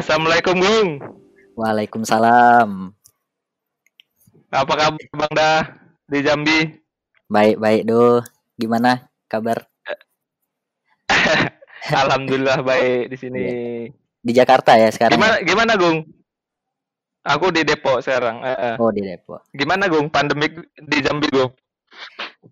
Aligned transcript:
Assalamualaikum 0.00 0.56
Gung. 0.56 0.90
Waalaikumsalam. 1.60 2.88
Apa 4.48 4.72
kabar 4.72 4.96
Bang 5.12 5.32
Dah 5.36 5.76
di 6.08 6.24
Jambi? 6.24 6.72
Baik 7.28 7.60
baik 7.60 7.84
do. 7.84 8.24
Gimana 8.56 9.12
kabar? 9.28 9.68
Alhamdulillah 12.00 12.64
baik 12.64 13.12
di 13.12 13.16
sini. 13.20 13.44
Di 14.24 14.32
Jakarta 14.32 14.80
ya 14.80 14.88
sekarang. 14.88 15.20
Gimana 15.20 15.36
ya? 15.36 15.44
gimana 15.44 15.72
Gung? 15.76 16.08
Aku 17.20 17.52
di 17.52 17.60
Depok 17.60 18.00
sekarang. 18.00 18.40
Eh. 18.40 18.80
Oh 18.80 18.88
di 18.88 19.04
Depok. 19.04 19.52
Gimana 19.52 19.84
Gung 19.84 20.08
pandemik 20.08 20.64
di 20.80 20.96
Jambi 21.04 21.28
Gung? 21.28 21.52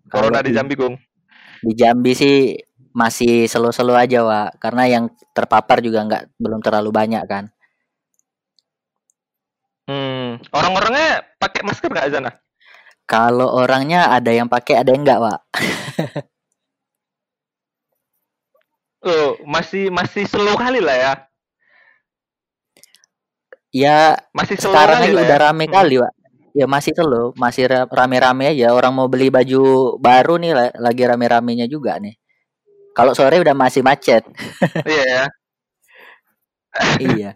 Corona 0.05 0.45
di- 0.45 0.53
Jambi 0.53 0.77
Gung. 0.77 0.93
Di 1.65 1.73
Jambi 1.73 2.13
sih 2.13 2.53
masih 3.01 3.33
selo-selo 3.51 3.93
aja 4.03 4.19
Wak. 4.29 4.49
Karena 4.63 4.83
yang 4.93 5.03
terpapar 5.35 5.77
juga 5.85 5.99
nggak 6.07 6.23
belum 6.43 6.59
terlalu 6.65 6.89
banyak 6.99 7.23
kan. 7.31 7.45
Hmm, 9.89 10.37
orang-orangnya 10.57 11.07
pakai 11.41 11.61
masker 11.67 11.89
nggak 11.91 12.07
sana? 12.13 12.31
Kalau 13.09 13.49
orangnya 13.61 14.01
ada 14.17 14.31
yang 14.31 14.47
pakai 14.53 14.75
ada 14.81 14.89
yang 14.93 15.01
enggak 15.03 15.19
Wak. 15.25 15.39
Oh, 18.99 19.39
masih 19.55 19.87
masih 19.97 20.23
slow 20.27 20.55
kali 20.59 20.79
lah 20.83 20.95
ya. 21.03 21.13
Ya 23.71 24.17
Masih 24.33 24.57
sekarang 24.59 24.99
kali 24.99 25.13
aja 25.13 25.15
lah 25.15 25.23
udah 25.25 25.37
ya. 25.37 25.43
rame 25.49 25.65
Hmm. 25.65 25.73
kali 25.75 25.95
Wak. 26.03 26.13
Ya 26.57 26.65
masih 26.65 26.91
selo, 26.97 27.31
masih 27.37 27.63
ra- 27.69 27.87
rame-rame 27.87 28.43
aja. 28.51 28.73
Orang 28.73 28.93
mau 28.97 29.07
beli 29.07 29.29
baju 29.29 29.95
baru 30.01 30.35
nih 30.41 30.51
la- 30.57 30.75
lagi 30.89 31.03
rame-ramenya 31.05 31.65
juga 31.69 31.95
nih. 32.01 32.17
Kalau 32.91 33.13
sore 33.15 33.39
udah 33.39 33.55
masih 33.55 33.81
macet. 33.81 34.23
Iya 34.83 35.03
ya. 35.05 35.23
iya. 36.99 37.31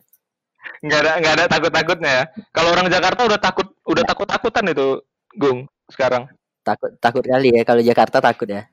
Nggak 0.83 0.99
ada 0.99 1.11
nggak 1.23 1.33
ada 1.39 1.45
takut-takutnya 1.47 2.11
ya. 2.11 2.23
Kalau 2.51 2.69
orang 2.75 2.87
Jakarta 2.91 3.21
udah 3.23 3.39
takut 3.39 3.67
udah 3.87 4.03
takut-takutan 4.03 4.65
itu 4.69 4.87
Gung 5.33 5.65
sekarang. 5.89 6.27
takut 6.63 6.95
takut 6.95 7.19
kali 7.27 7.51
ya 7.51 7.67
kalau 7.67 7.83
Jakarta 7.83 8.23
takut 8.23 8.47
ya 8.47 8.63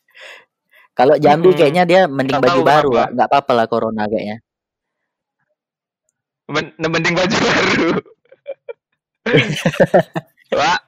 kalau 0.98 1.20
Jambi 1.20 1.52
Mm-mm. 1.52 1.58
kayaknya 1.60 1.84
dia 1.84 2.00
mending 2.08 2.40
baju 2.40 2.60
baru 2.64 2.88
nggak 3.12 3.28
apa-apa 3.28 3.52
lah 3.52 3.66
corona 3.68 4.08
kayaknya 4.08 4.40
Men- 6.48 6.72
mending 6.80 7.12
baju 7.12 7.36
baru. 7.44 7.90
Wah, 10.56 10.80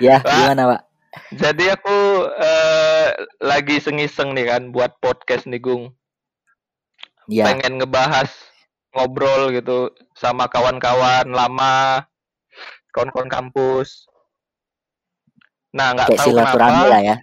ya 0.00 0.16
Wak. 0.24 0.32
gimana 0.32 0.62
pak 0.72 0.80
jadi 1.36 1.76
aku 1.76 1.98
eh, 2.40 3.08
lagi 3.44 3.76
sengiseng 3.80 4.32
nih 4.32 4.48
kan 4.48 4.62
buat 4.72 4.96
podcast 5.00 5.44
nih 5.44 5.60
Gung. 5.60 5.92
ya 7.28 7.46
Pengen 7.46 7.80
ngebahas 7.80 8.32
ngobrol 8.92 9.52
gitu 9.52 9.92
sama 10.16 10.48
kawan-kawan 10.48 11.28
lama, 11.28 12.04
kawan-kawan 12.92 13.28
kampus. 13.28 14.08
Nah, 15.72 15.96
nggak 15.96 16.12
tahu 16.16 16.36
kenapa, 16.36 16.88
lah 16.88 17.00
ya 17.00 17.16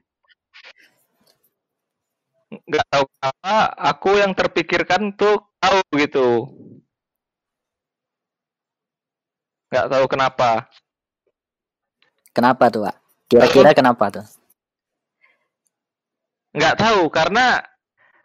nggak 2.50 2.86
tahu 2.90 3.06
kenapa 3.14 3.58
aku 3.78 4.10
yang 4.18 4.34
terpikirkan 4.34 5.14
tuh 5.14 5.38
tahu 5.62 5.82
gitu. 6.02 6.50
Nggak 9.70 9.86
tahu 9.86 10.06
kenapa. 10.10 10.66
kenapa 12.30 12.72
tuh 12.72 12.88
pak 12.88 13.09
kira-kira 13.30 13.72
kenapa 13.78 14.10
tuh 14.10 14.26
Nggak 16.50 16.76
tahu 16.82 17.14
karena 17.14 17.62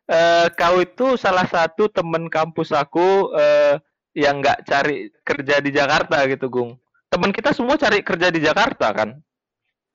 eh, 0.08 0.48
kau 0.56 0.80
itu 0.80 1.20
salah 1.20 1.44
satu 1.44 1.92
temen 1.92 2.32
kampus 2.32 2.72
aku 2.72 3.36
eh, 3.36 3.76
yang 4.16 4.40
nggak 4.40 4.64
cari 4.64 5.12
kerja 5.20 5.60
di 5.60 5.68
Jakarta 5.68 6.24
gitu, 6.24 6.48
Gung. 6.48 6.80
Temen 7.12 7.30
kita 7.36 7.52
semua 7.52 7.76
cari 7.76 8.00
kerja 8.00 8.32
di 8.32 8.40
Jakarta 8.40 8.90
kan, 8.96 9.20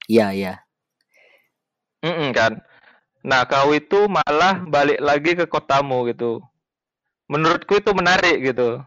iya 0.05 0.29
iya 0.31 0.53
Mm-mm, 2.05 2.31
kan. 2.31 2.63
Nah, 3.25 3.43
kau 3.43 3.75
itu 3.75 4.07
malah 4.07 4.63
balik 4.63 5.03
lagi 5.03 5.35
ke 5.35 5.43
kotamu 5.43 6.07
gitu. 6.07 6.39
Menurutku 7.27 7.75
itu 7.75 7.91
menarik 7.91 8.39
gitu. 8.39 8.79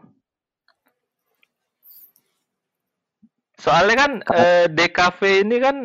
Soalnya 3.61 3.95
kan 3.95 4.11
Ka- 4.25 4.33
eh, 4.33 4.65
DKV 4.65 5.19
ini 5.45 5.57
kan 5.61 5.75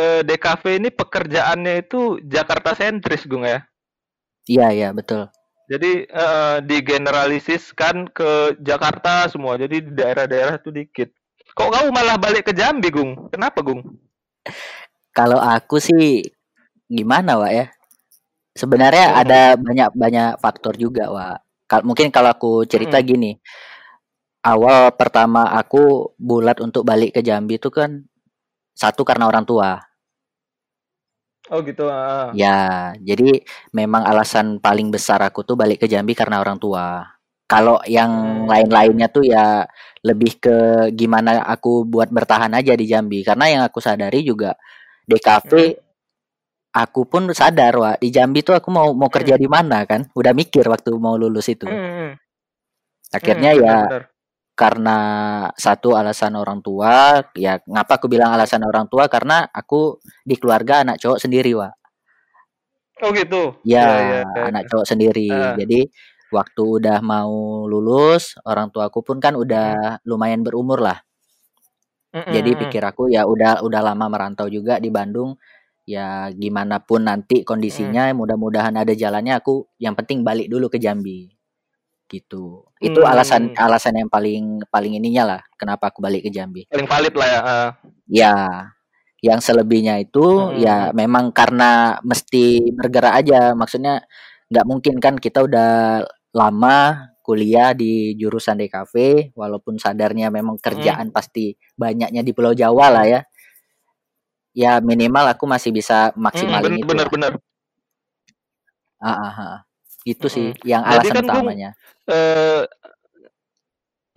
eh, 0.00 0.20
DKV 0.28 0.64
ini 0.80 0.88
pekerjaannya 0.90 1.74
itu 1.84 2.00
Jakarta 2.34 2.70
sentris, 2.78 3.24
Gung 3.30 3.44
ya. 3.46 3.60
iya 4.52 4.66
iya 4.76 4.88
betul 4.98 5.22
Jadi 5.70 5.92
eh, 6.06 6.56
digeneralisiskan 6.70 7.96
ke 8.12 8.30
Jakarta 8.60 9.26
semua. 9.32 9.54
Jadi 9.62 9.76
di 9.86 9.92
daerah-daerah 9.98 10.54
itu 10.60 10.70
dikit. 10.74 11.08
Kok 11.56 11.70
kamu 11.74 11.88
malah 11.92 12.16
balik 12.20 12.50
ke 12.50 12.52
Jambi, 12.56 12.88
Gung? 12.92 13.28
Kenapa, 13.32 13.60
Gung? 13.66 13.80
kalau 15.16 15.38
aku 15.40 15.76
sih 15.82 16.24
gimana 16.88 17.38
Wak 17.40 17.52
ya 17.52 17.66
sebenarnya 18.56 19.06
Mhm. 19.08 19.18
ada 19.22 19.40
banyak 19.58 19.90
banyak 19.96 20.30
faktor 20.42 20.74
juga 20.78 21.04
Wak 21.12 21.36
Kal- 21.70 21.86
mungkin 21.88 22.08
kalau 22.14 22.30
aku 22.34 22.52
cerita 22.68 22.98
Mhm. 22.98 23.06
gini 23.10 23.30
awal 24.42 24.94
pertama 25.00 25.42
aku 25.54 26.14
bulat 26.18 26.58
untuk 26.62 26.82
balik 26.86 27.14
ke 27.16 27.20
Jambi 27.22 27.58
itu 27.60 27.70
kan 27.70 28.02
satu 28.76 29.02
karena 29.06 29.28
orang 29.30 29.44
tua 29.48 29.78
Oh 31.50 31.60
gitu. 31.66 31.82
ah. 31.90 32.32
Ya, 32.32 32.92
jadi 33.04 33.44
memang 33.76 34.02
alasan 34.08 34.56
paling 34.56 34.88
besar 34.88 35.20
aku 35.20 35.44
tuh 35.44 35.52
balik 35.58 35.84
ke 35.84 35.86
Jambi 35.90 36.16
karena 36.16 36.40
orang 36.40 36.56
tua. 36.56 37.04
Kalau 37.44 37.76
yang 37.84 38.08
Hmm. 38.08 38.48
lain-lainnya 38.48 39.12
tuh 39.12 39.24
ya 39.28 39.68
lebih 40.00 40.40
ke 40.40 40.56
gimana 40.96 41.44
aku 41.44 41.84
buat 41.84 42.08
bertahan 42.08 42.56
aja 42.56 42.72
di 42.72 42.88
Jambi. 42.88 43.20
Karena 43.20 43.52
yang 43.52 43.62
aku 43.68 43.84
sadari 43.84 44.24
juga 44.24 44.56
DKV 45.04 45.52
aku 46.72 47.00
pun 47.08 47.22
sadar 47.36 47.72
wah 47.76 47.94
di 48.00 48.08
Jambi 48.12 48.40
tuh 48.44 48.56
aku 48.56 48.68
mau 48.72 48.88
mau 48.96 49.10
kerja 49.12 49.36
di 49.36 49.48
mana 49.48 49.84
kan. 49.84 50.08
Udah 50.16 50.32
mikir 50.32 50.64
waktu 50.72 50.90
mau 50.96 51.20
lulus 51.20 51.48
itu. 51.52 51.68
Hmm, 51.68 51.90
hmm, 51.96 52.12
Akhirnya 53.12 53.52
hmm, 53.52 53.58
ya 53.64 53.76
benar-benar. 53.80 54.11
Karena 54.52 54.98
satu 55.56 55.96
alasan 55.96 56.36
orang 56.36 56.60
tua, 56.60 57.24
ya 57.32 57.56
ngapa 57.64 57.96
aku 57.96 58.06
bilang 58.12 58.36
alasan 58.36 58.62
orang 58.68 58.84
tua 58.86 59.08
karena 59.08 59.48
aku 59.48 59.96
di 60.22 60.36
keluarga 60.36 60.84
anak 60.84 61.00
cowok 61.00 61.18
sendiri, 61.24 61.56
Wak. 61.56 61.72
Oh 63.02 63.10
gitu. 63.10 63.56
Ya, 63.66 63.82
Ya, 63.82 63.88
ya, 63.98 64.20
ya. 64.22 64.42
anak 64.52 64.70
cowok 64.70 64.86
sendiri. 64.86 65.26
Ah. 65.32 65.56
Jadi 65.58 65.90
waktu 66.30 66.62
udah 66.62 66.98
mau 67.02 67.64
lulus, 67.66 68.38
orang 68.46 68.70
tuaku 68.70 69.02
pun 69.02 69.18
kan 69.18 69.34
udah 69.34 69.98
lumayan 70.06 70.44
berumur 70.46 70.78
lah. 70.78 71.02
Mm, 72.12 72.28
Jadi 72.30 72.50
mm, 72.52 72.56
mm. 72.56 72.62
pikir 72.68 72.82
aku 72.84 73.08
ya 73.08 73.24
udah 73.24 73.64
udah 73.64 73.80
lama 73.82 74.06
merantau 74.12 74.46
juga 74.46 74.76
di 74.78 74.92
Bandung. 74.92 75.34
Ya 75.82 76.30
gimana 76.30 76.78
pun 76.78 77.02
nanti 77.08 77.42
kondisinya, 77.42 78.06
mudah-mudahan 78.14 78.76
ada 78.78 78.94
jalannya. 78.94 79.34
Aku 79.42 79.66
yang 79.82 79.98
penting 79.98 80.22
balik 80.22 80.46
dulu 80.46 80.70
ke 80.70 80.78
Jambi. 80.78 81.41
Gitu. 82.12 82.60
Itu 82.76 83.00
alasan 83.02 83.50
Hmm. 83.50 83.64
alasan 83.64 83.96
yang 83.96 84.06
paling 84.06 84.60
paling 84.68 85.00
ininya 85.00 85.24
lah. 85.26 85.40
Kenapa 85.56 85.88
aku 85.88 85.98
balik 85.98 86.22
ke 86.22 86.30
Jambi. 86.30 86.68
paling 86.68 86.84
valid 86.84 87.14
lah 87.16 87.26
ya. 87.26 87.40
ah. 87.40 87.68
Ya, 88.04 88.34
yang 89.18 89.40
selebihnya 89.40 89.96
itu 89.96 90.20
Hmm. 90.20 90.60
ya 90.60 90.92
memang 90.92 91.32
karena 91.32 91.96
mesti 92.02 92.68
bergerak 92.70 93.16
aja. 93.16 93.56
Maksudnya 93.56 94.04
nggak 94.46 94.66
mungkin 94.68 95.00
kan 95.00 95.16
kita 95.16 95.40
udah 95.40 96.04
lama 96.30 96.76
kuliah 97.22 97.72
di 97.72 98.12
jurusan 98.12 98.58
DKV, 98.58 98.94
walaupun 99.32 99.78
sadarnya 99.78 100.28
memang 100.28 100.58
kerjaan 100.58 101.08
pasti 101.08 101.54
banyaknya 101.72 102.20
di 102.20 102.34
Pulau 102.34 102.52
Jawa 102.52 102.90
lah 102.90 103.06
ya. 103.06 103.20
Ya 104.52 104.82
minimal 104.82 105.32
aku 105.32 105.46
masih 105.46 105.72
bisa 105.72 106.12
Hmm, 106.12 106.28
maksimalin 106.28 106.76
ben- 106.76 106.78
itu. 106.82 106.84
bener 106.84 107.06
lah. 107.06 107.10
bener. 107.10 107.32
Ah, 108.98 109.16
ah, 109.16 109.34
ah. 109.34 109.58
Itu 110.02 110.26
sih 110.26 110.50
Mm-mm. 110.50 110.66
yang 110.66 110.82
Jadi 110.82 111.08
alasan 111.08 111.14
kan, 111.14 111.24
Gung, 111.30 111.46
utamanya. 111.46 111.70
Eh, 112.10 112.62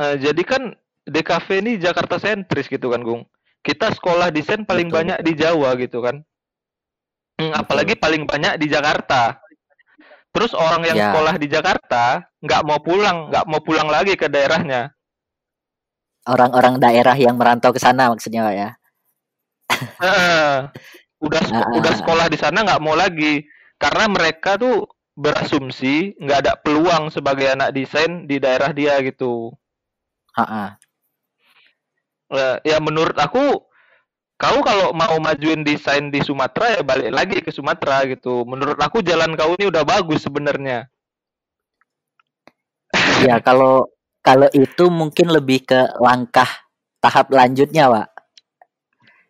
eh, 0.01 0.15
jadi 0.17 0.41
kan 0.43 0.73
DKV 1.05 1.47
ini 1.61 1.71
Jakarta 1.77 2.17
sentris 2.17 2.65
gitu 2.67 2.89
kan, 2.89 3.05
Gung. 3.05 3.21
Kita 3.61 3.93
sekolah 3.93 4.29
desain 4.29 4.65
paling 4.65 4.89
Betul, 4.89 4.97
banyak 5.01 5.19
di 5.25 5.33
Jawa 5.37 5.73
gitu 5.77 6.01
kan. 6.01 6.21
Hmm, 7.35 7.51
apalagi 7.53 7.97
paling 7.97 8.25
banyak 8.25 8.57
di 8.61 8.67
Jakarta. 8.69 9.37
Terus 10.31 10.51
orang 10.51 10.83
yang 10.83 10.97
Ya. 10.99 11.09
sekolah 11.11 11.35
di 11.39 11.47
Jakarta 11.47 12.27
nggak 12.43 12.61
mau 12.67 12.79
pulang, 12.83 13.31
nggak 13.31 13.45
mau 13.47 13.61
pulang 13.63 13.87
lagi 13.87 14.13
ke 14.19 14.27
daerahnya. 14.27 14.91
Orang-orang 16.25 16.81
daerah 16.81 17.13
yang 17.15 17.37
merantau 17.37 17.69
ke 17.71 17.79
sana 17.79 18.09
maksudnya 18.09 18.41
Pak 18.43 18.55
ya. 18.55 18.69
Heeh. 20.01 20.53
udah 21.21 21.41
Ah, 21.55 21.63
ah, 21.65 21.77
udah 21.77 21.93
ah. 21.93 21.97
sekolah 21.97 22.25
di 22.29 22.37
sana 22.37 22.61
nggak 22.65 22.81
mau 22.83 22.93
lagi 22.97 23.45
karena 23.79 24.05
mereka 24.11 24.59
tuh 24.59 24.85
berasumsi 25.15 26.19
nggak 26.19 26.39
ada 26.43 26.53
peluang 26.59 27.07
sebagai 27.07 27.47
anak 27.55 27.71
desain 27.71 28.27
di 28.27 28.35
daerah 28.37 28.75
dia 28.75 28.99
gitu. 28.99 29.55
Ah, 30.35 30.43
ah. 30.43 30.69
Eh, 32.35 32.55
ya 32.67 32.77
menurut 32.83 33.15
aku 33.15 33.63
kau 34.35 34.59
kalau 34.59 34.91
mau 34.91 35.15
majuin 35.23 35.63
desain 35.63 36.11
di 36.11 36.19
Sumatera 36.19 36.75
ya 36.75 36.81
balik 36.83 37.11
lagi 37.15 37.37
ke 37.39 37.49
Sumatera 37.55 38.03
gitu. 38.11 38.43
Menurut 38.43 38.75
aku 38.75 38.99
jalan 38.99 39.39
kau 39.39 39.55
ini 39.55 39.71
udah 39.71 39.87
bagus 39.87 40.27
sebenarnya. 40.27 40.91
Ya 43.23 43.39
kalau 43.47 43.87
kalau 44.19 44.49
itu 44.51 44.91
mungkin 44.91 45.31
lebih 45.31 45.63
ke 45.63 45.79
langkah 46.01 46.49
tahap 46.97 47.29
lanjutnya, 47.29 47.87
Pak. 47.87 48.09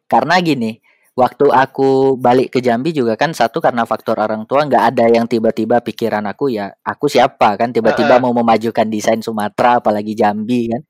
Karena 0.07 0.39
gini, 0.39 0.79
waktu 1.15 1.47
aku 1.47 2.19
balik 2.19 2.51
ke 2.51 2.59
Jambi 2.59 2.91
juga 2.91 3.15
kan 3.15 3.31
satu 3.31 3.63
karena 3.63 3.87
faktor 3.87 4.19
orang 4.19 4.43
tua 4.43 4.67
nggak 4.67 4.83
ada 4.93 5.07
yang 5.07 5.25
tiba-tiba 5.31 5.79
pikiran 5.79 6.27
aku 6.27 6.51
ya 6.51 6.75
aku 6.83 7.07
siapa 7.07 7.55
kan 7.55 7.71
tiba-tiba 7.71 8.19
mau 8.19 8.35
memajukan 8.35 8.83
desain 8.91 9.23
Sumatera 9.23 9.79
apalagi 9.79 10.11
Jambi 10.11 10.67
kan. 10.69 10.83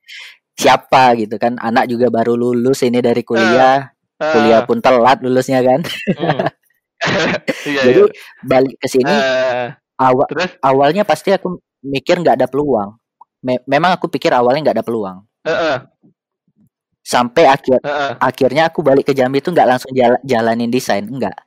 Siapa 0.56 1.14
gitu 1.20 1.38
kan 1.38 1.54
anak 1.62 1.86
juga 1.86 2.10
baru 2.10 2.34
lulus 2.34 2.82
ini 2.82 2.98
dari 2.98 3.22
kuliah. 3.22 3.86
Uh, 4.16 4.32
kuliah 4.34 4.60
pun 4.66 4.82
telat 4.82 5.22
lulusnya 5.22 5.62
kan. 5.62 5.80
Uh, 6.18 6.48
iya, 7.70 7.80
jadi 7.86 8.02
iya. 8.08 8.14
balik 8.40 8.76
ke 8.80 8.88
sini 8.88 9.12
uh, 9.12 9.68
awal 10.00 10.26
awalnya 10.64 11.04
pasti 11.04 11.30
aku 11.30 11.60
mikir 11.86 12.18
nggak 12.18 12.42
ada 12.42 12.48
peluang. 12.50 12.98
Me 13.46 13.62
memang 13.68 13.94
aku 13.94 14.10
pikir 14.10 14.34
awalnya 14.34 14.72
nggak 14.72 14.82
ada 14.82 14.86
peluang. 14.86 15.22
Uh, 15.46 15.52
uh 15.52 15.76
sampai 17.06 17.46
akhir 17.46 17.78
uh 17.86 17.88
-uh. 17.88 18.12
akhirnya 18.18 18.66
aku 18.66 18.82
balik 18.82 19.06
ke 19.06 19.14
Jambi 19.14 19.38
itu 19.38 19.54
nggak 19.54 19.68
langsung 19.70 19.94
jala, 19.94 20.18
jalanin 20.26 20.66
desain 20.66 21.06
enggak 21.06 21.38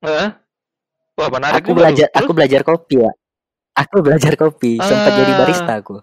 uh, 0.00 0.32
Wah, 1.20 1.28
menarik 1.28 1.60
aku 1.60 1.76
belajar 1.76 2.08
aku 2.16 2.32
belajar 2.32 2.64
kopi 2.64 3.04
ya 3.04 3.12
aku 3.76 3.96
belajar 4.00 4.32
kopi 4.40 4.80
uh, 4.80 4.84
sempat 4.84 5.12
jadi 5.16 5.32
barista 5.36 5.74
aku. 5.80 5.96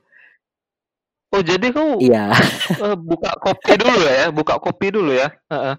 Oh 1.27 1.41
jadi 1.43 1.67
kau 1.75 1.99
iya. 1.99 2.31
uh, 2.79 2.95
buka 3.09 3.35
kopi 3.43 3.73
dulu 3.75 4.07
ya? 4.07 4.25
Buka 4.31 4.55
kopi 4.63 4.87
dulu 4.95 5.11
ya? 5.11 5.27
Uh 5.51 5.55
-uh. 5.55 5.75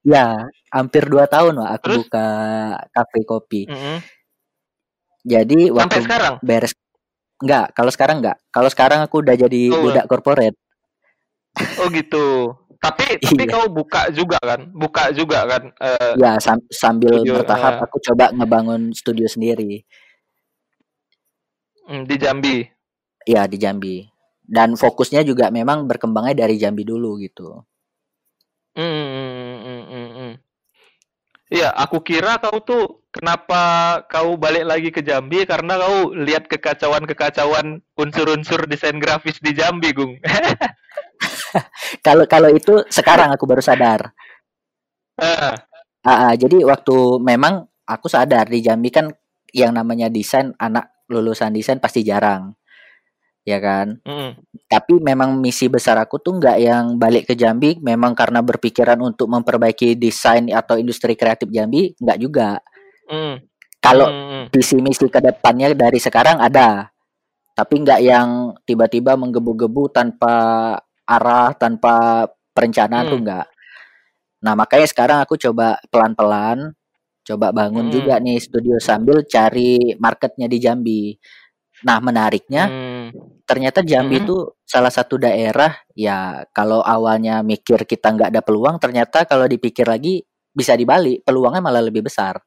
ya 0.00 0.48
hampir 0.72 1.04
dua 1.04 1.28
tahun 1.28 1.60
lah 1.60 1.76
aku 1.76 1.84
Terus? 1.84 1.98
buka 2.08 2.26
kafe 2.88 3.20
kopi. 3.28 3.60
Uh 3.68 3.76
-huh. 3.76 3.98
jadi 5.28 5.68
waktu 5.68 6.00
sampai 6.00 6.06
sekarang? 6.08 6.34
beres 6.40 6.72
Enggak, 7.40 7.72
kalau 7.72 7.88
sekarang 7.88 8.20
enggak. 8.20 8.36
Kalau 8.52 8.68
sekarang 8.68 9.00
aku 9.00 9.24
udah 9.24 9.32
jadi 9.32 9.72
oh, 9.72 9.80
budak 9.80 10.04
corporate. 10.12 10.60
Oh 11.82 11.88
gitu. 11.90 12.54
Tapi 12.80 13.20
tapi 13.20 13.44
iya. 13.44 13.52
kau 13.52 13.68
buka 13.68 14.08
juga 14.08 14.40
kan? 14.40 14.60
Buka 14.72 15.12
juga 15.12 15.44
kan? 15.44 15.62
Uh, 15.76 16.16
ya 16.16 16.40
sam 16.40 16.64
sambil 16.72 17.20
studio, 17.20 17.36
bertahap 17.36 17.74
uh, 17.76 17.84
aku 17.84 17.96
coba 18.00 18.32
ngebangun 18.32 18.96
studio 18.96 19.28
sendiri. 19.28 19.84
Hmm, 21.84 22.08
di 22.08 22.16
Jambi. 22.16 22.64
Ya 23.28 23.44
di 23.44 23.60
Jambi. 23.60 24.08
Dan 24.40 24.80
fokusnya 24.80 25.22
juga 25.28 25.52
memang 25.52 25.84
berkembangnya 25.84 26.46
dari 26.46 26.56
Jambi 26.56 26.88
dulu 26.88 27.20
gitu. 27.20 27.62
Hmm, 28.72 28.88
hmm, 28.88 29.56
hmm, 29.60 29.82
hmm. 29.84 30.10
hmm. 30.16 30.32
Iya, 31.50 31.74
aku 31.74 32.00
kira 32.06 32.38
kau 32.38 32.62
tuh 32.62 33.02
kenapa 33.10 33.60
kau 34.06 34.38
balik 34.38 34.64
lagi 34.64 34.88
ke 34.94 35.02
Jambi 35.02 35.42
karena 35.44 35.76
kau 35.76 36.14
lihat 36.14 36.46
kekacauan-kekacauan 36.46 37.82
unsur-unsur 37.98 38.70
desain 38.70 38.96
grafis 39.02 39.36
di 39.42 39.52
Jambi, 39.52 39.90
Gung. 39.92 40.16
Kalau 42.06 42.24
kalau 42.30 42.48
itu 42.52 42.84
sekarang 42.88 43.34
aku 43.34 43.44
baru 43.44 43.62
sadar. 43.62 44.14
Uh. 45.18 45.54
Uh, 46.00 46.32
jadi 46.32 46.64
waktu 46.64 47.20
memang 47.20 47.68
aku 47.84 48.08
sadar 48.08 48.48
di 48.48 48.64
Jambi 48.64 48.88
kan 48.88 49.12
yang 49.52 49.74
namanya 49.76 50.08
desain 50.08 50.54
anak 50.56 51.04
lulusan 51.10 51.52
desain 51.52 51.82
pasti 51.82 52.06
jarang 52.06 52.54
ya 53.42 53.58
kan 53.58 53.98
mm. 54.04 54.62
tapi 54.68 55.00
memang 55.00 55.40
misi 55.40 55.66
besar 55.66 55.98
aku 55.98 56.20
tuh 56.20 56.38
nggak 56.38 56.58
yang 56.60 56.84
balik 57.00 57.26
ke 57.26 57.34
Jambi 57.34 57.80
memang 57.82 58.12
karena 58.14 58.44
berpikiran 58.44 59.00
untuk 59.00 59.26
memperbaiki 59.32 59.96
desain 59.98 60.46
atau 60.52 60.76
industri 60.78 61.16
kreatif 61.18 61.50
Jambi 61.50 61.96
nggak 61.98 62.18
juga 62.20 62.60
mm. 63.10 63.34
kalau 63.82 64.06
mm. 64.06 64.44
visi 64.54 64.78
misi 64.78 65.08
ke 65.08 65.18
depannya 65.18 65.72
dari 65.72 65.98
sekarang 65.98 66.38
ada 66.38 66.92
tapi 67.56 67.74
nggak 67.82 68.00
yang 68.00 68.54
tiba-tiba 68.62 69.16
menggebu-gebu 69.18 69.90
tanpa 69.90 70.34
arah 71.10 71.50
tanpa 71.58 72.26
perencanaan 72.54 73.04
hmm. 73.06 73.12
tuh 73.12 73.18
enggak. 73.18 73.46
Nah, 74.40 74.54
makanya 74.56 74.86
sekarang 74.88 75.18
aku 75.20 75.34
coba 75.36 75.76
pelan-pelan 75.90 76.72
coba 77.20 77.52
bangun 77.52 77.86
hmm. 77.88 77.94
juga 77.94 78.14
nih 78.18 78.40
studio 78.40 78.80
sambil 78.80 79.22
cari 79.28 79.94
marketnya 80.00 80.50
di 80.50 80.58
Jambi. 80.58 81.02
Nah, 81.86 81.98
menariknya 82.00 82.64
hmm. 82.68 83.44
ternyata 83.44 83.80
Jambi 83.84 84.20
hmm. 84.20 84.24
itu 84.26 84.36
salah 84.64 84.92
satu 84.92 85.16
daerah 85.20 85.72
ya 85.96 86.44
kalau 86.52 86.84
awalnya 86.84 87.40
mikir 87.44 87.84
kita 87.84 88.12
nggak 88.12 88.30
ada 88.36 88.42
peluang, 88.44 88.76
ternyata 88.82 89.24
kalau 89.24 89.44
dipikir 89.48 89.86
lagi 89.88 90.24
bisa 90.50 90.74
dibalik, 90.74 91.22
peluangnya 91.22 91.62
malah 91.62 91.84
lebih 91.84 92.04
besar. 92.04 92.40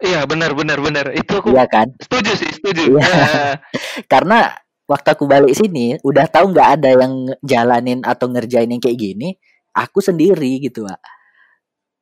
Iya, 0.00 0.24
benar 0.24 0.56
benar 0.56 0.80
benar. 0.80 1.12
Itu 1.12 1.44
aku 1.44 1.52
Iya 1.52 1.68
kan? 1.68 1.92
Setuju 2.00 2.32
sih, 2.32 2.50
setuju. 2.56 2.96
Iya. 2.96 3.60
Karena 4.12 4.48
waktu 4.90 5.08
aku 5.14 5.24
balik 5.30 5.54
sini 5.54 5.94
udah 6.02 6.26
tahu 6.26 6.50
nggak 6.50 6.68
ada 6.82 6.90
yang 6.98 7.14
jalanin 7.46 8.02
atau 8.02 8.26
ngerjain 8.26 8.66
yang 8.66 8.82
kayak 8.82 8.98
gini 8.98 9.38
aku 9.70 10.02
sendiri 10.02 10.58
gitu 10.58 10.82
pak 10.90 10.98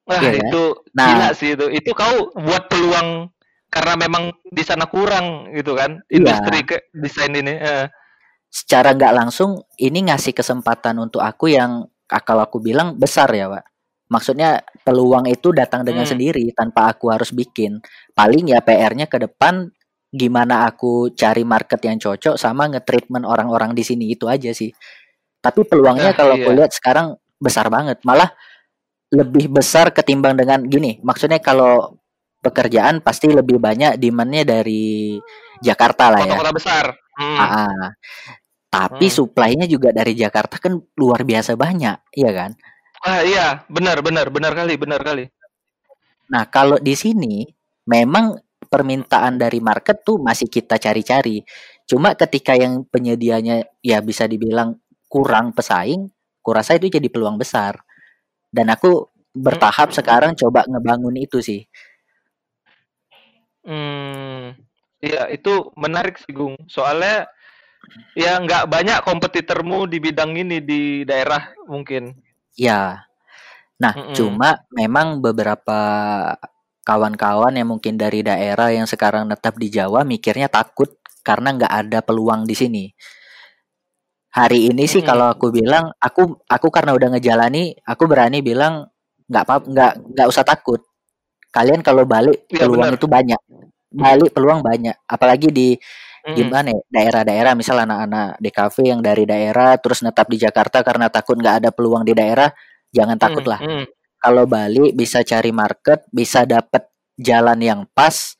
Wah 0.08 0.24
ya, 0.24 0.40
itu 0.40 0.62
kan? 0.72 0.96
nah, 0.96 1.08
gila 1.12 1.28
sih 1.36 1.52
itu 1.52 1.66
itu 1.68 1.90
kau 1.92 2.32
buat 2.32 2.64
peluang 2.72 3.28
karena 3.68 3.92
memang 4.00 4.32
di 4.48 4.64
sana 4.64 4.88
kurang 4.88 5.52
gitu 5.52 5.76
kan 5.76 6.00
iya. 6.08 6.16
industri 6.16 6.64
iya. 6.64 6.68
ke 6.72 6.76
desain 6.96 7.32
ini 7.36 7.54
uh. 7.60 7.84
secara 8.48 8.96
nggak 8.96 9.12
langsung 9.12 9.60
ini 9.76 10.08
ngasih 10.08 10.32
kesempatan 10.32 10.96
untuk 10.96 11.20
aku 11.20 11.52
yang 11.52 11.84
kalau 12.24 12.48
aku 12.48 12.64
bilang 12.64 12.96
besar 12.96 13.28
ya 13.36 13.52
pak 13.52 13.68
maksudnya 14.08 14.64
peluang 14.80 15.28
itu 15.28 15.52
datang 15.52 15.84
dengan 15.84 16.08
hmm. 16.08 16.12
sendiri 16.16 16.44
tanpa 16.56 16.96
aku 16.96 17.12
harus 17.12 17.28
bikin 17.36 17.84
paling 18.16 18.48
ya 18.48 18.64
PR-nya 18.64 19.04
ke 19.04 19.20
depan 19.28 19.68
gimana 20.08 20.68
aku 20.68 21.12
cari 21.12 21.44
market 21.44 21.80
yang 21.84 22.00
cocok 22.00 22.40
sama 22.40 22.68
nge-treatment 22.72 23.28
orang-orang 23.28 23.76
di 23.76 23.84
sini 23.84 24.12
itu 24.16 24.24
aja 24.24 24.50
sih. 24.52 24.72
Tapi 25.38 25.68
peluangnya 25.68 26.12
nah, 26.12 26.16
kalau 26.16 26.34
iya. 26.34 26.44
aku 26.44 26.50
lihat 26.56 26.72
sekarang 26.72 27.06
besar 27.38 27.68
banget. 27.68 28.00
Malah 28.02 28.32
lebih 29.12 29.52
besar 29.52 29.92
ketimbang 29.92 30.36
dengan 30.36 30.64
gini. 30.64 30.98
Maksudnya 31.04 31.38
kalau 31.40 32.00
pekerjaan 32.40 33.04
pasti 33.04 33.28
lebih 33.28 33.60
banyak 33.60 34.00
demandnya 34.00 34.46
dari 34.46 35.18
Jakarta 35.60 36.12
lah 36.12 36.20
ya. 36.24 36.36
Kota 36.38 36.54
besar. 36.54 36.84
Hmm. 37.18 37.38
Ah, 37.38 37.88
tapi 38.68 39.10
hmm. 39.10 39.16
supply-nya 39.16 39.66
juga 39.66 39.90
dari 39.90 40.14
Jakarta 40.14 40.60
kan 40.60 40.78
luar 40.94 41.24
biasa 41.24 41.58
banyak, 41.58 42.14
iya 42.14 42.30
kan? 42.30 42.50
Ah 43.02 43.22
iya, 43.26 43.64
benar 43.66 44.04
benar 44.04 44.30
benar 44.30 44.52
kali, 44.54 44.74
benar 44.78 45.00
kali. 45.02 45.26
Nah, 46.28 46.44
kalau 46.46 46.76
di 46.78 46.94
sini 46.94 47.48
memang 47.88 48.36
permintaan 48.66 49.38
dari 49.38 49.62
market 49.62 50.02
tuh 50.02 50.18
masih 50.18 50.50
kita 50.50 50.76
cari-cari. 50.76 51.40
Cuma 51.88 52.12
ketika 52.18 52.58
yang 52.58 52.84
penyedianya 52.84 53.64
ya 53.80 54.02
bisa 54.02 54.26
dibilang 54.26 54.76
kurang 55.08 55.54
pesaing, 55.56 56.10
kurasa 56.42 56.76
itu 56.76 56.92
jadi 56.92 57.08
peluang 57.08 57.40
besar. 57.40 57.80
Dan 58.50 58.68
aku 58.68 59.08
bertahap 59.32 59.94
sekarang 59.94 60.34
coba 60.34 60.66
ngebangun 60.68 61.16
itu 61.16 61.38
sih. 61.40 61.62
Hmm, 63.64 64.56
ya 65.00 65.28
itu 65.28 65.72
menarik 65.76 66.18
sih 66.20 66.32
Gung. 66.32 66.56
Soalnya 66.68 67.28
ya 68.16 68.40
nggak 68.40 68.68
banyak 68.68 68.98
kompetitormu 69.04 69.88
di 69.88 69.98
bidang 70.00 70.34
ini 70.36 70.60
di 70.60 71.04
daerah 71.06 71.52
mungkin. 71.68 72.12
Ya. 72.58 73.08
Nah, 73.78 73.94
mm 73.94 74.04
-mm. 74.10 74.14
cuma 74.18 74.50
memang 74.74 75.22
beberapa 75.22 75.80
kawan-kawan 76.88 77.52
yang 77.52 77.68
mungkin 77.68 78.00
dari 78.00 78.24
daerah 78.24 78.72
yang 78.72 78.88
sekarang 78.88 79.28
tetap 79.28 79.60
di 79.60 79.68
Jawa 79.68 80.08
mikirnya 80.08 80.48
takut 80.48 80.88
karena 81.20 81.52
nggak 81.52 81.68
ada 81.68 82.00
peluang 82.00 82.48
di 82.48 82.56
sini. 82.56 82.84
Hari 84.32 84.72
ini 84.72 84.88
sih 84.88 85.04
hmm. 85.04 85.08
kalau 85.08 85.28
aku 85.28 85.52
bilang 85.52 85.92
aku 86.00 86.40
aku 86.48 86.72
karena 86.72 86.96
udah 86.96 87.12
ngejalani, 87.12 87.76
aku 87.84 88.08
berani 88.08 88.40
bilang 88.40 88.88
nggak 89.28 89.42
apa 89.44 89.54
nggak 89.68 89.92
nggak 90.16 90.26
usah 90.32 90.48
takut. 90.48 90.80
Kalian 91.52 91.84
kalau 91.84 92.08
balik 92.08 92.48
ya, 92.48 92.64
peluang 92.64 92.96
bener. 92.96 93.00
itu 93.00 93.06
banyak. 93.08 93.40
Balik 93.88 94.30
peluang 94.32 94.60
banyak, 94.60 94.96
apalagi 95.04 95.48
di 95.48 95.68
hmm. 96.24 96.36
gimana 96.36 96.72
ya 96.72 96.80
daerah-daerah 96.88 97.52
misal 97.52 97.84
anak-anak 97.84 98.40
di 98.40 98.50
kafe 98.52 98.88
yang 98.88 99.00
dari 99.04 99.28
daerah 99.28 99.76
terus 99.76 100.00
netap 100.00 100.28
di 100.28 100.40
Jakarta 100.40 100.80
karena 100.80 101.12
takut 101.12 101.36
nggak 101.36 101.64
ada 101.64 101.70
peluang 101.72 102.04
di 102.04 102.12
daerah 102.12 102.52
jangan 102.92 103.16
takut 103.16 103.48
lah 103.48 103.60
hmm, 103.60 103.84
hmm 103.84 103.97
kalau 104.18 104.44
Bali 104.44 104.92
bisa 104.94 105.22
cari 105.22 105.54
market, 105.54 106.06
bisa 106.10 106.42
dapat 106.44 106.90
jalan 107.18 107.58
yang 107.62 107.80
pas, 107.94 108.34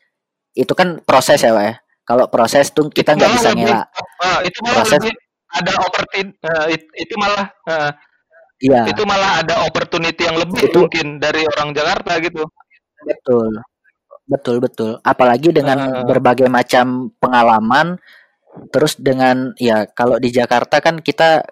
itu 0.55 0.71
kan 0.75 0.99
proses 1.03 1.43
ya, 1.43 1.55
Pak 1.55 1.65
ya. 1.65 1.75
Kalau 2.03 2.25
proses 2.31 2.73
tuh 2.73 2.89
kita 2.91 3.15
nggak 3.15 3.33
bisa 3.37 3.49
ngelak. 3.53 3.87
Uh, 4.19 4.41
itu 4.43 4.59
malah 4.65 4.77
proses 4.83 5.01
lebih 5.03 5.15
ada 5.49 5.73
opportunity 5.81 6.37
uh, 6.45 6.67
it, 6.69 6.83
itu 6.97 7.15
malah 7.17 7.45
uh, 7.69 7.91
Iya. 8.59 8.91
Itu 8.91 9.07
malah 9.07 9.39
ada 9.39 9.63
opportunity 9.71 10.27
yang 10.27 10.35
lebih 10.35 10.67
itu, 10.67 10.79
mungkin 10.83 11.23
dari 11.23 11.47
orang 11.47 11.71
Jakarta 11.71 12.19
gitu. 12.19 12.43
Betul. 13.07 13.63
Betul, 14.29 14.57
betul. 14.61 14.91
Apalagi 15.07 15.55
dengan 15.55 15.79
uh, 15.79 16.05
berbagai 16.05 16.51
macam 16.51 17.15
pengalaman 17.23 17.97
terus 18.75 18.99
dengan 18.99 19.55
ya 19.55 19.87
kalau 19.87 20.19
di 20.19 20.35
Jakarta 20.35 20.83
kan 20.83 20.99
kita 20.99 21.47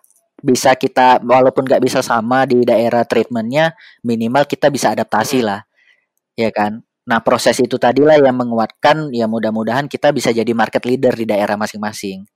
bisa 0.47 0.79
kita 0.79 1.19
walaupun 1.27 1.67
nggak 1.67 1.83
bisa 1.83 2.07
sama 2.07 2.47
di 2.47 2.63
daerah 2.63 3.03
treatmentnya 3.03 3.75
minimal 4.07 4.47
kita 4.47 4.71
bisa 4.71 4.95
adaptasi 4.95 5.43
hmm. 5.43 5.47
lah 5.51 5.61
ya 6.39 6.55
kan 6.55 6.87
Nah, 7.07 7.23
proses 7.23 7.55
itu 7.63 7.79
tadilah 7.79 8.19
yang 8.19 8.35
menguatkan 8.35 9.15
ya 9.15 9.31
mudah-mudahan 9.31 9.87
kita 9.87 10.11
bisa 10.11 10.35
jadi 10.35 10.51
market 10.51 10.83
leader 10.83 11.15
di 11.15 11.23
daerah 11.23 11.55
masing-masing. 11.55 12.27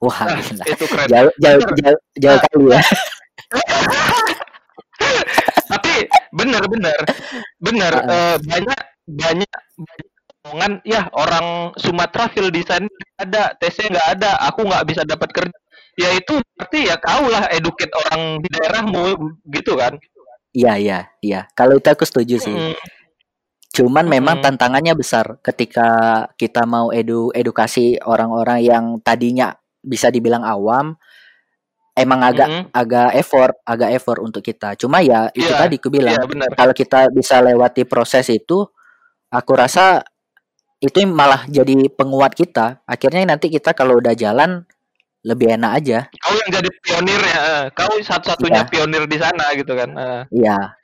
Wah, 0.00 0.24
Nah, 0.24 0.40
gila. 0.40 0.64
itu 0.72 0.88
keren. 0.88 1.04
Jauh 1.04 1.28
jauh 1.36 1.60
jauh, 1.76 2.00
jauh 2.16 2.38
Nah, 2.40 2.48
kali 2.48 2.64
ya. 2.72 2.80
Tapi 5.76 6.08
bener 6.32 6.64
bener 6.64 6.96
bener 7.60 7.92
Heeh. 7.92 8.08
eh, 8.08 8.36
banyak 8.40 8.80
banyak 9.04 9.52
omongan 10.46 10.78
ya 10.86 11.10
orang 11.12 11.74
Sumatera 11.76 12.30
field 12.32 12.54
design 12.54 12.86
ada 13.18 13.52
tesnya 13.58 13.98
nggak 13.98 14.08
ada 14.16 14.30
aku 14.46 14.62
nggak 14.64 14.86
bisa 14.88 15.02
dapat 15.02 15.28
kerja 15.34 15.58
ya 15.96 16.12
itu 16.12 16.38
berarti 16.56 16.92
ya 16.92 16.96
kau 17.00 17.24
lah 17.28 17.48
educate 17.50 17.92
orang 17.92 18.40
di 18.44 18.48
daerahmu 18.52 19.04
gitu 19.50 19.74
kan 19.80 19.96
Iya, 20.56 20.72
iya, 20.80 20.98
iya. 21.20 21.40
Kalau 21.52 21.76
itu 21.76 21.84
aku 21.84 22.08
setuju 22.08 22.40
sih. 22.40 22.56
Mm, 22.56 22.72
Cuman 23.76 24.08
memang 24.08 24.40
mm, 24.40 24.42
tantangannya 24.48 24.96
besar 24.96 25.36
ketika 25.44 25.88
kita 26.40 26.64
mau 26.64 26.88
edu 26.96 27.28
edukasi 27.36 28.00
orang-orang 28.00 28.64
yang 28.64 28.84
tadinya 29.04 29.52
bisa 29.84 30.08
dibilang 30.08 30.40
awam, 30.40 30.96
emang 31.92 32.24
agak 32.24 32.48
mm. 32.48 32.64
agak 32.72 33.08
effort, 33.20 33.52
agak 33.68 33.92
effort 34.00 34.24
untuk 34.24 34.40
kita. 34.40 34.72
Cuma 34.80 35.04
ya 35.04 35.28
itu 35.36 35.44
Iya, 35.44 35.60
tadi 35.60 35.76
ku 35.76 35.92
bilang, 35.92 36.16
iya 36.16 36.24
benar. 36.24 36.48
kalau 36.56 36.72
kita 36.72 37.12
bisa 37.12 37.36
lewati 37.44 37.84
proses 37.84 38.24
itu, 38.32 38.64
aku 39.28 39.52
rasa 39.52 40.00
itu 40.80 41.04
malah 41.04 41.44
jadi 41.44 41.92
penguat 41.92 42.32
kita. 42.32 42.80
Akhirnya 42.88 43.28
nanti 43.28 43.52
kita 43.52 43.76
kalau 43.76 44.00
udah 44.00 44.16
jalan 44.16 44.64
lebih 45.26 45.58
enak 45.58 45.72
aja. 45.82 45.98
Kau 46.22 46.38
yang 46.38 46.50
jadi 46.54 46.70
pionir 46.78 47.18
ya, 47.18 47.40
eh. 47.42 47.64
kau 47.74 47.90
satu-satunya 47.98 48.62
Iya, 48.62 48.70
pionir 48.70 49.02
di 49.10 49.18
sana 49.18 49.44
gitu 49.58 49.74
kan. 49.74 49.90
eh. 49.98 50.22
iya. 50.30 50.78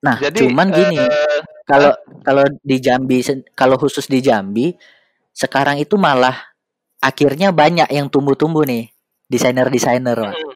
Nah, 0.00 0.16
Jadi 0.16 0.48
cuman 0.48 0.72
gini, 0.72 0.96
eh 0.96 1.38
kalau 1.68 1.92
ah, 1.92 1.96
kalau 2.24 2.44
di 2.64 2.76
Jambi, 2.80 3.20
kalau 3.52 3.76
khusus 3.76 4.08
di 4.08 4.24
Jambi, 4.24 4.72
sekarang 5.36 5.76
itu 5.76 6.00
malah 6.00 6.34
akhirnya 7.04 7.52
banyak 7.52 7.92
yang 7.92 8.08
tumbuh-tumbuh 8.08 8.64
nih, 8.64 8.88
desainer-desainer, 9.28 10.16
Wak. 10.16 10.34
mm, 10.34 10.52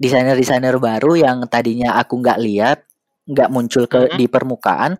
Desainer-desainer 0.00 0.80
baru 0.80 1.20
yang 1.20 1.44
tadinya 1.52 2.00
aku 2.00 2.16
nggak 2.16 2.40
lihat, 2.40 2.78
nggak 3.28 3.52
muncul 3.52 3.84
ke 3.84 4.08
mm. 4.08 4.16
di 4.16 4.24
permukaan, 4.24 4.96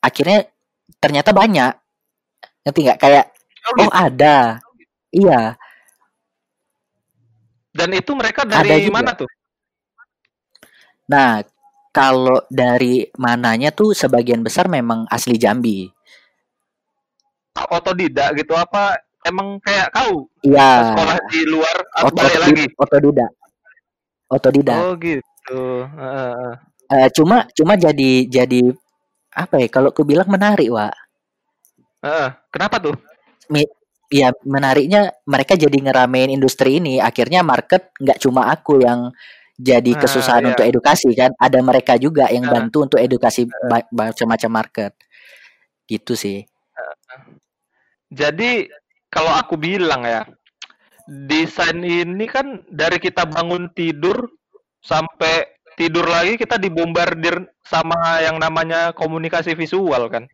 akhirnya 0.00 0.48
ternyata 0.96 1.36
banyak. 1.36 1.72
Ngerti 2.64 2.80
nggak? 2.80 2.98
Kayak, 2.98 3.33
Oh 3.64 3.72
oh 3.80 3.88
gitu. 3.88 3.96
ada, 3.96 4.36
iya, 5.08 5.56
Dan 7.74 7.90
itu 7.90 8.14
mereka 8.14 8.46
ada 8.46 8.62
dari 8.62 8.86
juga. 8.86 8.94
mana 9.02 9.12
tuh? 9.18 9.30
Nah, 11.10 11.42
kalau 11.90 12.38
dari 12.46 13.10
mananya 13.18 13.74
tuh 13.74 13.90
sebagian 13.92 14.46
besar 14.46 14.70
memang 14.70 15.10
asli 15.10 15.34
Jambi. 15.34 15.90
Otodidak 17.70 18.38
gitu 18.38 18.54
apa? 18.54 18.98
Emang 19.24 19.56
kayak 19.64 19.90
kau 19.90 20.28
Iya, 20.44 20.92
sekolah 20.92 21.16
di 21.32 21.40
luar 21.48 21.76
atau 21.96 22.12
balik 22.12 22.38
lagi? 22.44 22.64
otodidak, 22.76 23.30
otodidak. 24.28 24.80
Oh 24.84 24.92
gitu. 25.00 25.62
Heeh. 25.88 26.50
Eh, 26.92 27.08
cuma 27.16 27.48
cuma 27.56 27.72
jadi 27.74 28.28
jadi 28.28 28.62
apa 29.32 29.64
ya 29.64 29.68
kalau 29.72 29.88
aku 29.90 30.04
bilang 30.04 30.28
menarik 30.28 30.68
Wak 30.68 30.94
Heeh. 32.04 32.28
Kenapa 32.52 32.76
tuh? 32.78 32.94
Ya 34.12 34.30
menariknya 34.46 35.10
mereka 35.26 35.58
jadi 35.58 35.74
ngeramein 35.74 36.30
industri 36.30 36.78
ini. 36.78 37.00
Akhirnya 37.02 37.42
market 37.42 37.90
nggak 37.98 38.20
cuma 38.22 38.46
aku 38.52 38.84
yang 38.84 39.10
jadi 39.58 39.94
Nah, 39.96 40.00
kesusahan 40.06 40.44
ya. 40.44 40.48
untuk 40.54 40.66
edukasi 40.66 41.10
kan? 41.14 41.30
Ada 41.40 41.58
mereka 41.64 41.98
juga 41.98 42.28
yang 42.30 42.46
Heeh. 42.46 42.54
bantu 42.54 42.84
untuk 42.86 42.98
edukasi 43.00 43.48
ba- 43.66 43.88
macam-macam 43.90 44.50
market. 44.50 44.92
Gitu 45.88 46.14
sih. 46.14 46.46
Jadi 48.14 48.70
kalau 49.10 49.34
aku 49.34 49.58
bilang 49.58 50.06
ya, 50.06 50.22
desain 51.08 51.82
ini 51.82 52.26
kan 52.30 52.62
dari 52.70 53.02
kita 53.02 53.26
bangun 53.26 53.70
tidur 53.74 54.30
sampai 54.84 55.48
tidur 55.74 56.06
lagi 56.06 56.38
kita 56.38 56.54
dibombardir 56.54 57.50
sama 57.66 58.22
yang 58.22 58.38
namanya 58.38 58.94
komunikasi 58.94 59.58
visual 59.58 60.06
kan. 60.06 60.28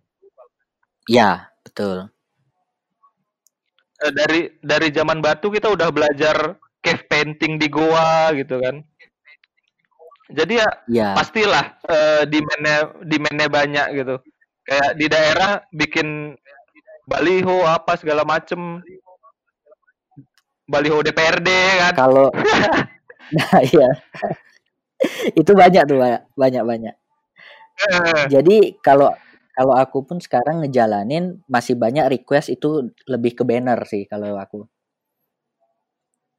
ya 1.09 1.49
betul 1.64 2.12
Eh, 4.00 4.12
dari 4.16 4.40
dari 4.64 4.88
zaman 4.88 5.21
batu 5.21 5.52
kita 5.52 5.69
udah 5.69 5.92
belajar 5.92 6.57
cave 6.80 7.04
painting 7.09 7.61
di 7.61 7.69
goa 7.69 8.33
gitu 8.33 8.57
kan. 8.57 8.80
Jadi 10.30 10.62
ya 10.62 10.69
ya 10.88 11.09
pastilah 11.12 11.76
eh, 11.85 12.23
demand-nya 12.25 12.76
demand-nya 13.04 13.49
banyak 13.50 13.87
gitu. 14.00 14.16
Kayak 14.64 14.90
di 14.97 15.07
daerah 15.11 15.50
bikin 15.75 16.38
baliho 17.04 17.66
apa 17.66 17.99
segala 17.99 18.23
macem, 18.23 18.80
baliho 20.71 21.02
DPRD 21.02 21.49
kan. 21.83 21.92
kalau 21.99 22.30
nah 23.37 23.61
ya 23.62 23.88
itu 25.35 25.52
banyak 25.54 25.83
tuh 25.87 25.99
Wak. 25.99 26.30
banyak 26.35 26.62
banyak 26.66 26.95
Eh, 27.80 28.28
jadi 28.28 28.76
kalau 28.85 29.09
kalau 29.57 29.75
aku 29.75 30.07
pun 30.07 30.19
sekarang 30.23 30.62
ngejalanin 30.64 31.42
masih 31.50 31.75
banyak 31.75 32.07
request 32.11 32.54
itu 32.54 32.90
lebih 33.11 33.35
ke 33.37 33.42
banner 33.42 33.78
sih 33.87 34.07
kalau 34.07 34.35
aku 34.38 34.66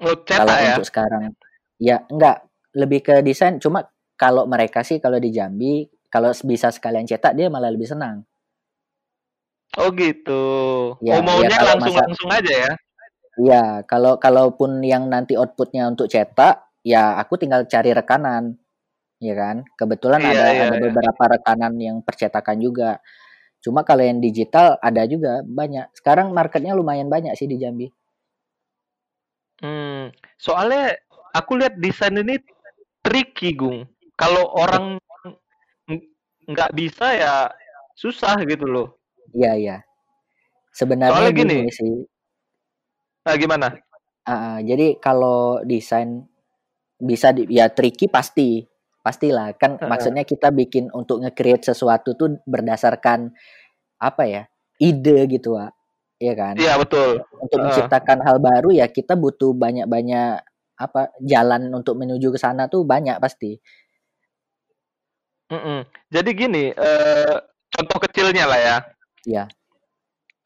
Lu 0.02 0.18
kalau 0.26 0.56
ya. 0.58 0.74
untuk 0.74 0.88
sekarang 0.88 1.36
ya 1.78 2.02
enggak 2.10 2.48
lebih 2.74 3.00
ke 3.06 3.16
desain 3.22 3.62
cuma 3.62 3.86
kalau 4.18 4.50
mereka 4.50 4.82
sih 4.82 4.98
kalau 4.98 5.22
di 5.22 5.30
Jambi 5.30 5.86
kalau 6.10 6.34
bisa 6.46 6.74
sekalian 6.74 7.06
cetak 7.06 7.38
dia 7.38 7.48
malah 7.52 7.70
lebih 7.70 7.90
senang 7.90 8.26
Oh 9.80 9.88
gitu. 9.96 10.44
Ya, 11.00 11.16
oh 11.16 11.22
maunya 11.24 11.48
ya 11.56 11.64
langsung 11.64 11.96
masa- 11.96 12.04
langsung 12.04 12.28
aja 12.28 12.54
ya. 12.68 12.72
ya 13.40 13.64
kalau 13.88 14.20
kalaupun 14.20 14.84
yang 14.84 15.08
nanti 15.08 15.40
outputnya 15.40 15.88
untuk 15.88 16.12
cetak 16.12 16.68
ya 16.84 17.16
aku 17.16 17.40
tinggal 17.40 17.64
cari 17.64 17.96
rekanan 17.96 18.60
ya 19.22 19.38
kan 19.38 19.62
kebetulan 19.78 20.18
Iya, 20.26 20.32
ada 20.34 20.44
iya, 20.50 20.50
ada 20.66 20.76
iya. 20.76 20.82
beberapa 20.90 21.24
rekanan 21.38 21.78
yang 21.78 22.02
percetakan 22.02 22.58
juga 22.58 22.98
cuma 23.62 23.86
kalau 23.86 24.02
yang 24.02 24.18
digital 24.18 24.82
ada 24.82 25.06
juga 25.06 25.46
banyak 25.46 25.94
sekarang 25.94 26.34
marketnya 26.34 26.74
lumayan 26.74 27.06
banyak 27.08 27.38
sih 27.38 27.46
di 27.46 27.62
Jambi 27.62 27.88
Hmm, 29.62 30.10
soalnya 30.42 30.98
aku 31.38 31.62
lihat 31.62 31.78
desain 31.78 32.18
ini 32.18 32.42
tricky, 33.06 33.54
Gung. 33.54 33.86
Kalau 34.18 34.50
orang 34.58 34.98
ng- 35.86 36.02
nggak 36.50 36.74
bisa 36.74 37.14
ya 37.14 37.46
susah 37.94 38.42
gitu 38.50 38.66
loh. 38.66 38.98
iya 39.38 39.54
iya 39.54 39.78
sebenarnya 40.74 41.14
Soalnya 41.14 41.34
gini. 41.38 41.56
gini 41.62 41.70
sih 41.70 41.94
Nah, 43.22 43.38
gimana? 43.38 43.68
Ah, 44.26 44.58
jadi 44.66 44.98
kalau 44.98 45.62
desain 45.62 46.26
bisa 46.98 47.30
di, 47.30 47.46
ya 47.54 47.70
tricky 47.70 48.10
pasti 48.10 48.66
pastilah 49.02 49.58
kan 49.58 49.78
Heeh. 49.78 49.90
maksudnya 49.90 50.24
kita 50.24 50.54
bikin 50.54 50.94
untuk 50.94 51.26
nge-create 51.26 51.74
sesuatu 51.74 52.14
tuh 52.14 52.38
berdasarkan 52.46 53.34
apa 54.02 54.24
ya 54.26 54.44
ide 54.82 55.26
gitu 55.30 55.58
Wak. 55.58 55.74
Iya 56.22 56.34
kan 56.38 56.54
Iya 56.58 56.78
betul. 56.78 57.26
untuk 57.42 57.58
Heeh. 57.58 57.66
menciptakan 57.70 58.20
hal 58.22 58.38
baru 58.38 58.70
ya 58.74 58.86
kita 58.86 59.18
butuh 59.18 59.58
banyak-banyak 59.58 60.46
apa 60.82 61.02
jalan 61.22 61.70
untuk 61.74 61.98
menuju 61.98 62.34
ke 62.34 62.40
sana 62.42 62.66
tuh 62.70 62.86
banyak 62.86 63.18
pasti 63.22 63.58
Mm-mm. 65.52 65.84
Jadi 66.08 66.30
gini, 66.32 66.72
eh, 66.72 67.36
contoh 67.76 68.00
kecilnya 68.00 68.48
lah 68.48 68.56
ya. 68.56 68.78
Iya. 69.28 69.44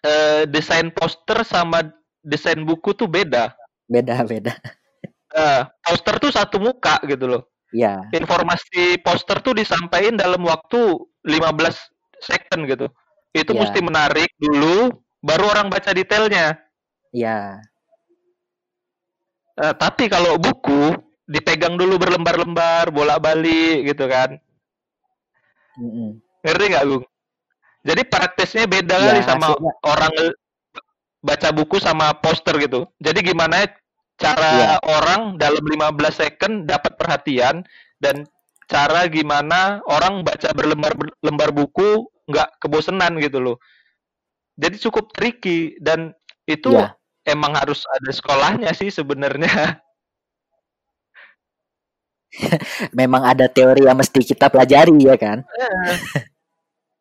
Eh, 0.01 0.49
desain 0.49 0.89
poster 0.89 1.45
sama 1.45 1.85
desain 2.25 2.57
buku 2.65 2.97
tuh 2.97 3.05
beda. 3.05 3.53
beda-beda 3.85 4.49
Eh, 5.29 5.61
poster 5.85 6.17
tuh 6.17 6.33
satu 6.33 6.57
muka 6.57 6.97
gitu 7.05 7.29
loh. 7.29 7.45
Ya 7.75 8.07
Informasi 8.09 9.03
poster 9.03 9.43
tuh 9.43 9.51
disampaikan 9.51 10.15
dalam 10.15 10.39
waktu 10.47 10.95
15 11.27 11.75
second 12.23 12.63
gitu. 12.65 12.87
Itu 13.35 13.51
Iya. 13.51 13.67
mesti 13.67 13.79
menarik 13.83 14.31
dulu, 14.39 14.95
baru 15.19 15.51
orang 15.51 15.67
baca 15.67 15.91
detailnya. 15.91 16.55
ya 17.11 17.59
Eh, 19.55 19.71
tapi 19.79 20.11
kalau 20.11 20.35
buku 20.35 20.91
dipegang 21.23 21.79
dulu 21.79 21.95
berlembar-lembar, 21.95 22.91
bolak-balik 22.91 23.87
gitu 23.87 24.03
kan. 24.07 24.35
mm-mm. 25.79 26.19
Ngerti 26.43 26.63
nggak, 26.71 26.83
Gung? 26.85 27.03
Jadi 27.85 28.01
praktisnya 28.03 28.67
beda 28.67 28.95
Ya, 28.99 29.07
kali 29.15 29.21
sama 29.23 29.47
hasilnya- 29.55 29.75
orang 29.87 30.13
baca 31.23 31.49
buku 31.55 31.79
sama 31.79 32.11
poster 32.19 32.59
gitu. 32.59 32.83
Jadi 32.99 33.31
gimana 33.31 33.63
cara 34.15 34.51
Iya. 34.55 34.77
orang 34.87 35.21
dalam 35.35 35.59
15 35.61 36.15
second 36.15 36.63
dapat 36.63 36.95
perhatian 36.95 37.63
dan 37.99 38.23
cara 38.65 39.05
gimana 39.05 39.83
orang 39.85 40.23
baca 40.23 40.49
berlembar-lembar 40.51 41.49
buku 41.51 42.03
nggak 42.25 42.57
kebosenan 42.57 43.19
gitu 43.19 43.37
loh. 43.37 43.57
Jadi 44.55 44.79
cukup 44.79 45.11
tricky 45.11 45.75
dan 45.77 46.15
itu 46.47 46.71
Iya. 46.71 46.95
emang 47.27 47.53
harus 47.53 47.83
ada 47.91 48.09
sekolahnya 48.09 48.71
sih 48.71 48.87
sebenarnya. 48.89 49.77
memang 52.99 53.23
ada 53.23 53.47
teori 53.47 53.87
yang 53.87 53.95
mesti 53.95 54.19
kita 54.19 54.51
pelajari 54.51 55.07
ya 55.07 55.15
kan 55.15 55.39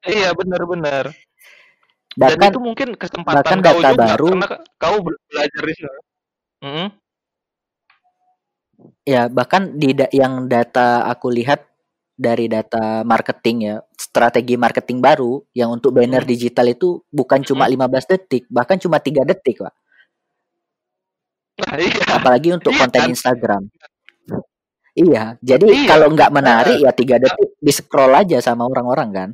Eh, 0.05 0.15
iya 0.15 0.31
benar-benar. 0.31 1.11
Dan 2.15 2.37
itu 2.39 2.61
mungkin 2.61 2.93
kesempatan 2.95 3.43
bahkan 3.43 3.59
kau 3.59 3.81
data 3.83 3.91
juga 3.91 4.05
baru 4.15 4.27
karena 4.31 4.47
ka- 4.47 4.63
kau 4.77 4.97
be- 5.03 5.19
belajar 5.27 5.63
di 5.65 5.75
sana. 5.75 6.01
Ya 9.05 9.29
bahkan 9.29 9.77
di 9.77 9.93
da- 9.93 10.11
yang 10.11 10.49
data 10.49 11.05
aku 11.05 11.29
lihat 11.29 11.69
dari 12.15 12.47
data 12.47 13.03
marketing 13.03 13.57
ya 13.65 13.77
strategi 13.95 14.55
marketing 14.55 15.03
baru 15.03 15.43
yang 15.53 15.73
untuk 15.73 15.93
banner 15.93 16.23
Hmm. 16.23 16.31
digital 16.31 16.67
itu 16.69 17.03
bukan 17.11 17.43
cuma 17.43 17.67
Hmm. 17.67 17.75
15 17.77 18.07
detik 18.07 18.47
bahkan 18.49 18.79
cuma 18.79 18.99
tiga 18.99 19.23
detik 19.23 19.61
pak 19.61 19.75
Nah, 21.55 21.79
iya. 21.79 22.03
apalagi 22.11 22.51
untuk 22.51 22.75
Iya 22.75 22.81
konten 22.81 23.01
kan? 23.01 23.11
Instagram 23.15 23.63
iya 24.95 25.35
jadi 25.39 25.67
Iya. 25.67 25.87
kalau 25.87 26.07
nggak 26.11 26.31
menarik 26.31 26.79
Eh, 26.79 26.83
ya 26.83 26.91
tiga 26.91 27.17
detik 27.19 27.51
di 27.59 27.71
scroll 27.71 28.15
aja 28.15 28.39
sama 28.41 28.65
orang-orang 28.65 29.11
kan 29.11 29.31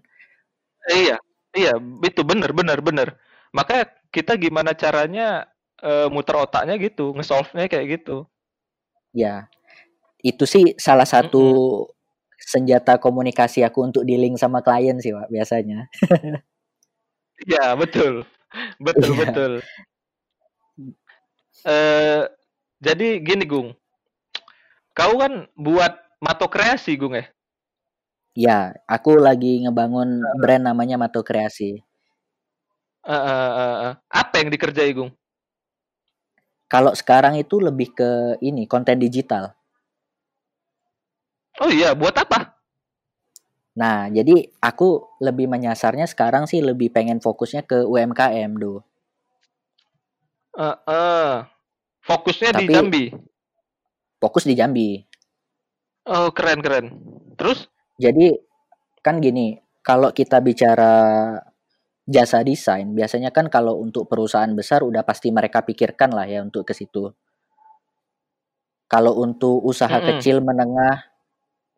Iya, 0.89 1.21
iya, 1.53 1.77
itu 2.03 2.25
benar, 2.25 2.51
benar, 2.51 2.81
benar. 2.81 3.09
Makanya 3.53 3.85
kita 4.09 4.35
gimana 4.35 4.73
caranya 4.73 5.45
eh, 5.79 6.09
muter 6.09 6.35
otaknya 6.35 6.75
gitu, 6.77 7.13
nge-solve-nya 7.15 7.69
kayak 7.69 8.01
gitu. 8.01 8.25
ya 9.13 9.45
itu 10.21 10.45
sih 10.45 10.77
salah 10.77 11.09
satu 11.09 11.43
senjata 12.41 12.97
komunikasi 12.97 13.65
aku 13.65 13.85
untuk 13.89 14.03
dealing 14.09 14.37
sama 14.41 14.65
klien 14.65 14.97
sih 15.01 15.13
pak 15.13 15.29
biasanya 15.29 15.87
Iya, 17.41 17.73
betul. 17.73 18.29
Betul, 18.77 19.17
Iya. 19.17 19.21
betul. 19.25 19.53
Eh, 21.65 22.23
jadi 22.85 23.09
gini, 23.25 23.45
Gung. 23.49 23.73
Kau 24.93 25.17
kan 25.17 25.49
buat 25.57 25.97
Mato 26.21 26.53
Kreasi, 26.53 27.01
Gung 27.01 27.17
ya? 27.17 27.25
ya 28.31 28.71
aku 28.87 29.19
lagi 29.19 29.67
ngebangun 29.67 30.23
brand 30.39 30.63
namanya 30.63 30.95
Mato 30.95 31.27
Kreasi 31.27 31.83
Eh, 33.01 33.17
eh, 33.17 33.51
eh, 33.57 33.77
eh. 33.91 33.95
Apa 34.13 34.45
yang 34.45 34.53
dikerjai, 34.53 34.93
Gung? 34.93 35.09
Kalau 36.69 36.93
sekarang 36.93 37.41
itu 37.41 37.57
lebih 37.57 37.97
ke 37.97 38.37
ini 38.45 38.69
konten 38.69 39.01
digital. 39.01 39.57
Oh 41.61 41.69
iya, 41.69 41.93
buat 41.93 42.17
apa? 42.17 42.57
Nah, 43.77 44.09
jadi 44.11 44.49
aku 44.61 45.21
lebih 45.23 45.47
menyasarnya 45.47 46.09
sekarang 46.09 46.49
sih 46.49 46.61
lebih 46.65 46.91
pengen 46.91 47.21
fokusnya 47.21 47.65
ke 47.69 47.85
UMKM 47.87 48.57
do. 48.57 48.81
Eh, 50.57 50.77
eh. 50.89 51.33
Fokusnya 52.01 52.51
di 52.57 52.67
Tapi- 52.67 52.75
Jambi. 52.75 53.05
Fokus 54.21 54.45
di 54.45 54.53
Jambi. 54.57 55.01
Oh, 56.09 56.33
keren, 56.33 56.61
keren. 56.61 56.87
Terus? 57.37 57.69
Jadi 58.01 58.33
kan 59.01 59.21
gini, 59.21 59.57
kalau 59.81 60.13
kita 60.13 60.41
bicara 60.41 61.37
jasa 62.05 62.43
desain, 62.43 62.91
biasanya 62.93 63.31
kan 63.31 63.49
kalau 63.49 63.79
untuk 63.81 64.09
perusahaan 64.09 64.51
besar 64.53 64.83
udah 64.85 65.05
pasti 65.07 65.31
mereka 65.31 65.63
pikirkan 65.65 66.11
lah 66.13 66.27
ya 66.29 66.41
untuk 66.45 66.67
ke 66.69 66.75
situ. 66.77 67.13
Kalau 68.91 69.23
untuk 69.23 69.63
usaha 69.63 69.93
Mm-mm. 70.03 70.19
kecil 70.19 70.43
menengah, 70.43 71.10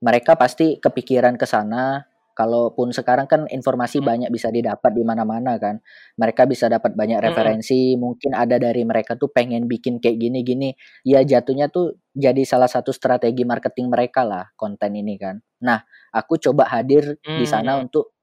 mereka 0.03 0.35
pasti 0.35 0.77
kepikiran 0.83 1.39
ke 1.39 1.47
sana. 1.47 2.05
Kalaupun 2.33 2.97
sekarang 2.97 3.29
kan 3.29 3.45
informasi 3.45 4.01
Mm. 4.01 4.07
banyak 4.09 4.31
bisa 4.33 4.49
didapat 4.49 4.89
di 4.97 5.05
mana-mana 5.05 5.61
kan. 5.61 5.85
Mereka 6.17 6.49
bisa 6.49 6.65
dapat 6.65 6.97
banyak 6.97 7.21
Mm-mm. 7.21 7.29
referensi, 7.29 7.93
mungkin 8.01 8.33
ada 8.33 8.57
dari 8.57 8.89
mereka 8.89 9.21
tuh 9.21 9.29
pengen 9.29 9.69
bikin 9.69 10.01
kayak 10.01 10.17
gini-gini. 10.17 10.73
Ya 11.05 11.21
jatuhnya 11.21 11.69
tuh 11.69 12.01
jadi 12.17 12.41
salah 12.49 12.73
satu 12.73 12.89
strategi 12.89 13.45
marketing 13.45 13.93
mereka 13.93 14.25
lah 14.25 14.49
konten 14.57 14.97
ini 14.97 15.21
kan. 15.21 15.45
Nah, 15.61 15.85
aku 16.09 16.41
coba 16.41 16.73
hadir 16.73 17.21
di 17.21 17.45
sana 17.45 17.77
Hmm. 17.77 17.85
untuk 17.89 18.17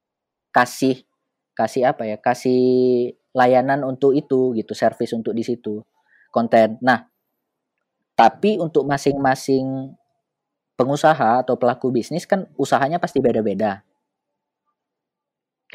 kasih 0.50 1.06
kasih 1.54 1.86
apa 1.94 2.02
ya? 2.10 2.16
Kasih 2.18 3.14
layanan 3.30 3.86
untuk 3.86 4.10
itu 4.18 4.58
gitu, 4.58 4.74
service 4.74 5.14
untuk 5.14 5.38
di 5.38 5.46
situ. 5.46 5.86
Konten. 6.34 6.82
Nah, 6.82 7.06
tapi 8.18 8.58
untuk 8.58 8.84
masing-masing 8.90 9.94
pengusaha 10.80 11.44
atau 11.44 11.60
pelaku 11.60 11.92
bisnis 11.92 12.24
kan 12.24 12.48
usahanya 12.56 12.96
pasti 12.96 13.20
beda-beda. 13.20 13.84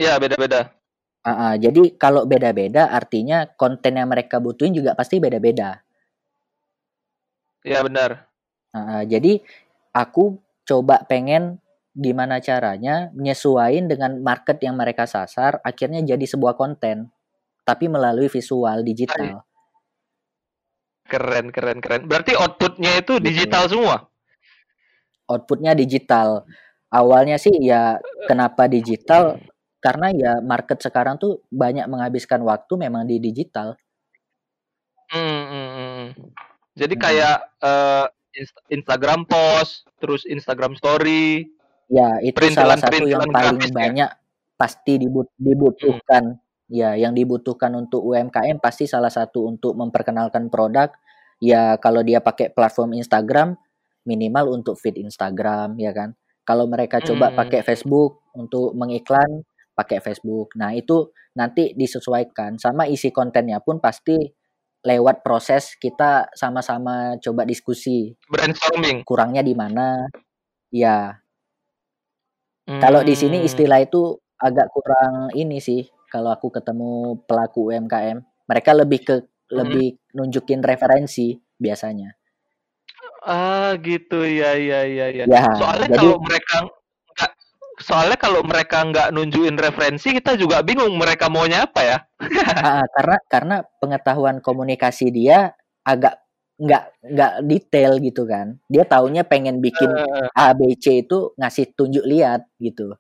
Ya, 0.02 0.18
beda-beda. 0.18 0.74
Ah, 1.22 1.54
ah, 1.54 1.54
jadi 1.58 1.94
kalau 1.98 2.26
beda-beda 2.26 2.90
artinya 2.90 3.46
konten 3.54 4.02
yang 4.02 4.10
mereka 4.10 4.42
butuhin 4.42 4.74
juga 4.74 4.98
pasti 4.98 5.22
beda-beda. 5.22 5.86
Ya, 7.62 7.86
benar. 7.86 8.26
Ah, 8.74 9.00
ah, 9.00 9.04
jadi 9.06 9.46
aku 9.94 10.42
coba 10.66 11.06
pengen 11.06 11.62
gimana 11.96 12.42
caranya 12.44 13.14
menyesuaikan 13.16 13.88
dengan 13.88 14.12
market 14.20 14.60
yang 14.60 14.76
mereka 14.76 15.08
sasar 15.08 15.64
akhirnya 15.64 16.04
jadi 16.04 16.28
sebuah 16.28 16.60
konten 16.60 17.08
tapi 17.64 17.88
melalui 17.88 18.28
visual 18.28 18.84
digital. 18.84 19.48
Keren, 21.06 21.54
keren, 21.54 21.80
keren. 21.80 22.02
Berarti 22.10 22.34
outputnya 22.36 23.00
itu 23.00 23.22
digital 23.22 23.70
semua? 23.70 24.10
Outputnya 25.26 25.74
digital. 25.74 26.46
Awalnya 26.94 27.36
sih 27.42 27.54
ya 27.60 27.98
kenapa 28.30 28.70
digital? 28.70 29.42
Karena 29.82 30.10
ya 30.14 30.32
market 30.42 30.82
sekarang 30.82 31.22
tuh 31.22 31.46
banyak 31.54 31.86
menghabiskan 31.86 32.42
waktu 32.42 32.74
memang 32.78 33.06
di 33.06 33.22
digital. 33.22 33.78
Hmm, 35.14 35.44
hmm, 35.46 35.70
hmm. 35.76 36.06
Jadi 36.76 36.96
Hmm. 36.98 37.04
kayak 37.04 37.38
eh, 37.62 38.06
Inst- 38.36 38.64
Instagram 38.68 39.24
post, 39.24 39.88
terus 40.04 40.28
Instagram 40.28 40.76
story. 40.76 41.48
Ya, 41.88 42.20
itu 42.20 42.36
salah 42.52 42.76
satu 42.76 43.08
yang 43.08 43.24
paling 43.32 43.56
grafis 43.62 43.72
ya? 43.72 43.76
banyak 43.76 44.10
pasti 44.60 44.94
dibut- 45.00 45.32
dibutuhkan. 45.40 46.36
Ya, 46.66 46.98
yang 46.98 47.14
dibutuhkan 47.14 47.72
untuk 47.78 48.02
UMKM 48.04 48.58
pasti 48.58 48.90
salah 48.90 49.14
satu 49.14 49.46
untuk 49.46 49.78
memperkenalkan 49.78 50.50
produk. 50.50 50.90
Ya, 51.38 51.78
kalau 51.78 52.02
dia 52.02 52.20
pakai 52.20 52.50
platform 52.52 52.98
Instagram, 52.98 53.56
minimal 54.06 54.62
untuk 54.62 54.78
feed 54.80 55.02
Instagram, 55.02 55.76
ya 55.82 55.92
kan. 55.92 56.14
Kalau 56.46 56.70
mereka 56.70 57.02
coba 57.02 57.34
Hmm. 57.34 57.38
pakai 57.42 57.62
Facebook 57.66 58.22
untuk 58.38 58.78
mengiklan, 58.78 59.44
pakai 59.74 60.00
Facebook. 60.00 60.54
Nah, 60.56 60.72
itu 60.78 61.10
nanti 61.36 61.74
disesuaikan 61.74 62.56
sama 62.62 62.86
isi 62.88 63.10
kontennya 63.10 63.60
pun 63.60 63.82
pasti 63.82 64.16
lewat 64.86 65.26
proses 65.26 65.74
kita 65.82 66.30
sama-sama 66.38 67.18
coba 67.18 67.44
diskusi. 67.44 68.14
Brainstorming. 68.30 69.02
Kurangnya 69.02 69.42
di 69.42 69.58
mana? 69.58 70.06
Ya, 70.70 71.26
kalau 72.66 73.06
di 73.06 73.14
sini 73.14 73.42
Hmm. 73.42 73.48
istilah 73.50 73.80
itu 73.82 74.18
agak 74.42 74.74
kurang 74.74 75.30
ini 75.38 75.62
sih. 75.62 75.86
Kalau 76.10 76.34
aku 76.34 76.50
ketemu 76.50 77.22
pelaku 77.30 77.70
UMKM, 77.70 78.26
mereka 78.50 78.72
lebih 78.74 79.00
ke 79.06 79.16
lebih 79.54 80.02
nunjukin 80.18 80.66
referensi 80.66 81.38
biasanya. 81.62 82.10
Ah, 83.26 83.74
gitu. 83.82 84.22
Ya, 84.22 84.54
ya, 84.54 84.86
ya, 84.86 85.10
ya. 85.10 85.26
Ya, 85.26 85.44
Soalnya 85.58 85.90
jadi 85.90 85.98
kalau 85.98 86.18
mereka 86.22 86.56
nggak, 87.18 87.32
soalnya 87.82 88.18
kalau 88.22 88.42
mereka 88.46 88.78
nggak 88.86 89.08
nunjukin 89.10 89.58
referensi, 89.58 90.14
kita 90.14 90.38
juga 90.38 90.62
bingung 90.62 90.94
mereka 90.94 91.26
maunya 91.26 91.66
apa 91.66 91.82
ya. 91.82 91.98
ah, 92.62 92.86
karena 92.94 93.18
karena 93.26 93.56
pengetahuan 93.82 94.38
komunikasi 94.46 95.10
dia 95.10 95.58
agak 95.82 96.22
nggak 96.62 96.84
nggak 97.02 97.34
detail 97.50 97.92
gitu 97.98 98.30
kan. 98.30 98.62
Dia 98.70 98.86
taunya 98.86 99.26
pengen 99.26 99.58
bikin 99.58 99.90
Eh, 99.90 100.30
A 100.38 100.54
B 100.54 100.78
C 100.78 101.02
itu 101.02 101.34
ngasih 101.36 101.74
tunjuk 101.74 102.06
lihat 102.06 102.46
gitu. 102.62 102.94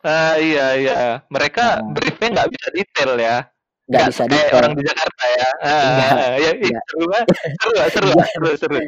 ah, 0.00 0.36
iya, 0.40 0.74
iya. 0.80 1.00
Mereka 1.28 1.64
Nah. 1.80 1.92
briefnya 1.92 2.28
nggak 2.40 2.50
bisa 2.56 2.66
detail 2.72 3.12
ya. 3.20 3.36
Nggak 3.84 4.04
bisa 4.08 4.22
kayak 4.24 4.48
detail. 4.48 4.56
orang 4.56 4.72
di 4.72 4.82
Jakarta 4.88 5.24
ya. 5.28 5.48
Ah, 5.60 5.68
Nggak, 5.68 6.12
ah, 6.16 6.36
ya, 6.40 6.50
ih, 6.56 6.68
nggak. 6.72 6.84
seru. 6.88 7.04
Seru 7.60 7.74
seru 7.92 8.08
ah, 8.16 8.28
seru, 8.32 8.48
seru. 8.56 8.78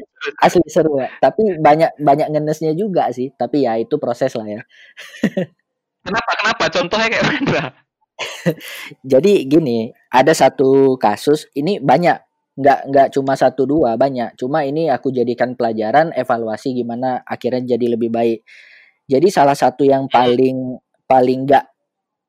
Asli 0.41 0.69
seru 0.73 0.93
ya. 1.05 1.09
Tapi 1.21 1.43
banyak 1.61 1.91
banyak 2.01 2.29
ngenesnya 2.33 2.73
juga 2.73 3.13
sih. 3.13 3.29
Tapi 3.37 3.69
ya 3.69 3.77
itu 3.77 4.01
proses 4.01 4.33
lah 4.33 4.49
ya. 4.49 4.61
Kenapa? 6.07 6.33
Kenapa? 6.41 6.65
Contohnya 6.73 7.09
kayak 7.13 7.27
mana? 7.29 7.63
Jadi 9.13 9.45
gini, 9.45 9.93
ada 10.09 10.33
satu 10.33 10.97
kasus 10.97 11.51
ini 11.53 11.77
banyak 11.77 12.17
nggak 12.57 12.81
nggak 12.89 13.09
cuma 13.13 13.37
satu 13.37 13.69
dua 13.69 14.01
banyak. 14.01 14.33
Cuma 14.41 14.65
ini 14.65 14.89
aku 14.89 15.13
jadikan 15.13 15.53
pelajaran 15.53 16.17
evaluasi 16.17 16.73
gimana 16.73 17.21
akhirnya 17.29 17.77
jadi 17.77 18.01
lebih 18.01 18.09
baik. 18.09 18.41
Jadi 19.07 19.29
salah 19.29 19.53
satu 19.53 19.85
yang 19.85 20.09
paling 20.09 20.81
paling 21.05 21.45
nggak 21.45 21.76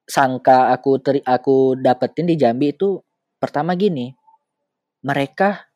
sangka 0.08 0.72
aku 0.72 0.98
teri, 1.04 1.20
aku 1.22 1.76
dapetin 1.78 2.26
di 2.32 2.40
Jambi 2.40 2.72
itu 2.72 3.04
pertama 3.38 3.76
gini, 3.76 4.16
mereka 5.04 5.68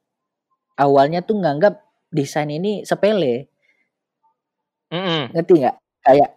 awalnya 0.79 1.21
tuh 1.21 1.37
nganggap 1.43 1.83
desain 2.09 2.49
ini 2.49 2.81
sepele, 2.87 3.51
Mm-mm. 4.91 5.35
ngerti 5.35 5.53
nggak? 5.61 5.75
Kayak 6.01 6.29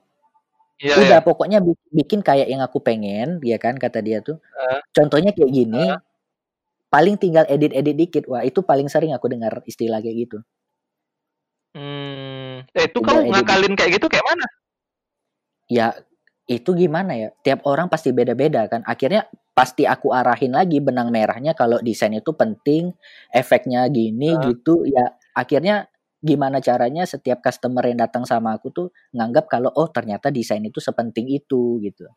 Iya, 0.83 0.94
udah 1.00 1.20
iya. 1.22 1.24
pokoknya 1.24 1.59
bi- 1.62 1.78
bikin 1.94 2.20
kayak 2.20 2.50
yang 2.50 2.61
aku 2.61 2.83
pengen, 2.83 3.38
ya 3.46 3.57
kan 3.62 3.78
kata 3.78 4.02
dia 4.02 4.18
tuh. 4.20 4.37
Eh. 4.42 4.80
Contohnya 4.90 5.30
kayak 5.30 5.52
gini, 5.54 5.85
paling 6.90 7.14
tinggal 7.16 7.46
edit-edit 7.48 7.94
dikit. 7.96 8.24
Wah, 8.26 8.42
itu 8.42 8.61
paling 8.61 8.90
sering 8.90 9.14
aku 9.14 9.30
dengar 9.30 9.62
istilah 9.70 10.02
kayak 10.02 10.16
gitu. 10.28 10.38
Hmm. 11.74 12.35
Hmm. 12.54 12.70
Eh, 12.78 12.85
itu 12.87 12.98
kau 13.02 13.18
edit. 13.18 13.30
ngakalin 13.35 13.74
kayak 13.74 13.90
gitu 13.98 14.07
kayak 14.07 14.26
mana? 14.26 14.46
Ya 15.66 15.87
itu 16.44 16.76
gimana 16.76 17.16
ya? 17.16 17.28
Tiap 17.40 17.64
orang 17.64 17.88
pasti 17.88 18.12
beda-beda 18.12 18.68
kan. 18.68 18.85
Akhirnya 18.85 19.24
pasti 19.57 19.88
aku 19.88 20.12
arahin 20.12 20.52
lagi 20.52 20.83
benang 20.83 21.09
merahnya 21.09 21.57
kalau 21.57 21.80
desain 21.80 22.12
itu 22.12 22.37
penting, 22.37 22.92
efeknya 23.33 23.88
gini 23.88 24.37
Heeh. 24.37 24.52
gitu. 24.52 24.85
Ya 24.85 25.16
akhirnya 25.33 25.88
gimana 26.24 26.61
caranya 26.61 27.04
setiap 27.04 27.44
customer 27.44 27.85
yang 27.85 28.00
datang 28.00 28.24
sama 28.24 28.57
aku 28.57 28.72
tuh 28.72 28.88
nganggap 29.12 29.44
kalau 29.48 29.68
oh 29.76 29.88
ternyata 29.92 30.33
desain 30.33 30.64
itu 30.64 30.80
sepenting 30.80 31.28
itu 31.33 31.80
gitu. 31.85 32.09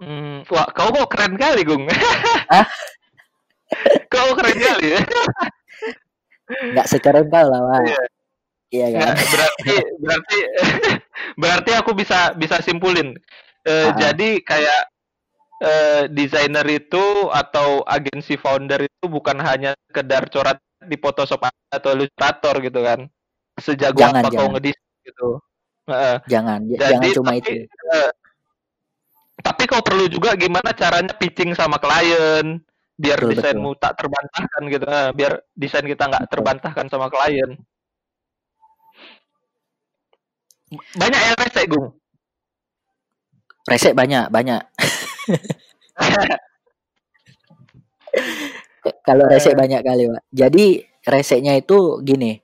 Hmm. 0.00 0.40
Wah, 0.48 0.64
kau 0.72 0.88
kok 0.88 1.12
keren 1.12 1.36
kali, 1.36 1.60
Gung. 1.60 1.84
Ah? 2.48 2.64
kau 4.12 4.32
keren 4.32 4.56
kali 4.56 4.96
ya. 4.96 5.00
Nggak 6.72 6.86
sekeren 6.88 7.28
kau 7.28 7.44
lah, 7.44 7.60
Wak. 7.60 7.84
Iya. 7.84 8.00
Iya 8.70 8.86
kan? 8.88 8.98
Nggak, 9.02 9.14
berarti 9.26 9.74
berarti 9.98 10.38
berarti 11.42 11.70
aku 11.74 11.90
bisa 11.92 12.32
bisa 12.34 12.62
simpulin. 12.62 13.18
Eh, 13.60 13.90
Ah. 13.90 13.92
jadi 13.92 14.40
kayak 14.40 14.80
eh, 15.60 16.02
desainer 16.08 16.64
itu 16.64 17.04
atau 17.28 17.82
agensi 17.84 18.34
founder 18.34 18.80
itu 18.82 19.04
bukan 19.04 19.36
hanya 19.42 19.76
sekedar 19.84 20.30
coret 20.30 20.56
di 20.80 20.96
Photoshop 20.96 21.44
atau 21.68 21.90
Illustrator 21.92 22.54
gitu 22.62 22.80
kan. 22.80 23.00
Sejago 23.60 24.00
Jangan, 24.00 24.22
apa 24.22 24.28
kau 24.28 24.36
jangan. 24.38 24.52
ngedesain 24.56 24.98
gitu. 25.04 25.28
Heeh. 25.84 26.16
Jangan, 26.24 26.58
j- 26.64 26.78
Jadi 26.78 26.88
jangan 26.94 27.16
cuma 27.18 27.30
tapi, 27.34 27.38
itu. 27.42 27.50
eh, 27.92 28.10
tapi 29.40 29.62
kau 29.66 29.82
perlu 29.82 30.04
juga 30.06 30.30
gimana 30.36 30.70
caranya 30.72 31.12
pitching 31.12 31.52
sama 31.52 31.76
klien 31.76 32.62
biar 32.94 33.16
Betul, 33.16 33.32
desainmu 33.34 33.70
tak 33.76 33.98
terbantahkan 33.98 34.62
gitu. 34.68 34.84
Eh, 34.86 35.10
biar 35.12 35.32
desain 35.52 35.84
kita 35.84 36.06
nggak 36.06 36.24
terbantahkan 36.30 36.86
sama 36.88 37.08
klien. 37.08 37.58
Banyak 40.70 41.20
yang 41.26 41.36
rese, 41.42 41.62
Gung. 41.66 41.86
Resek 43.66 43.94
banyak, 43.98 44.30
banyak. 44.30 44.62
Kalau 49.06 49.24
resek 49.28 49.54
Eh. 49.54 49.58
banyak 49.58 49.80
kali, 49.84 50.04
Pak. 50.08 50.22
Jadi 50.32 50.66
reseknya 51.06 51.54
itu 51.58 52.00
gini. 52.04 52.40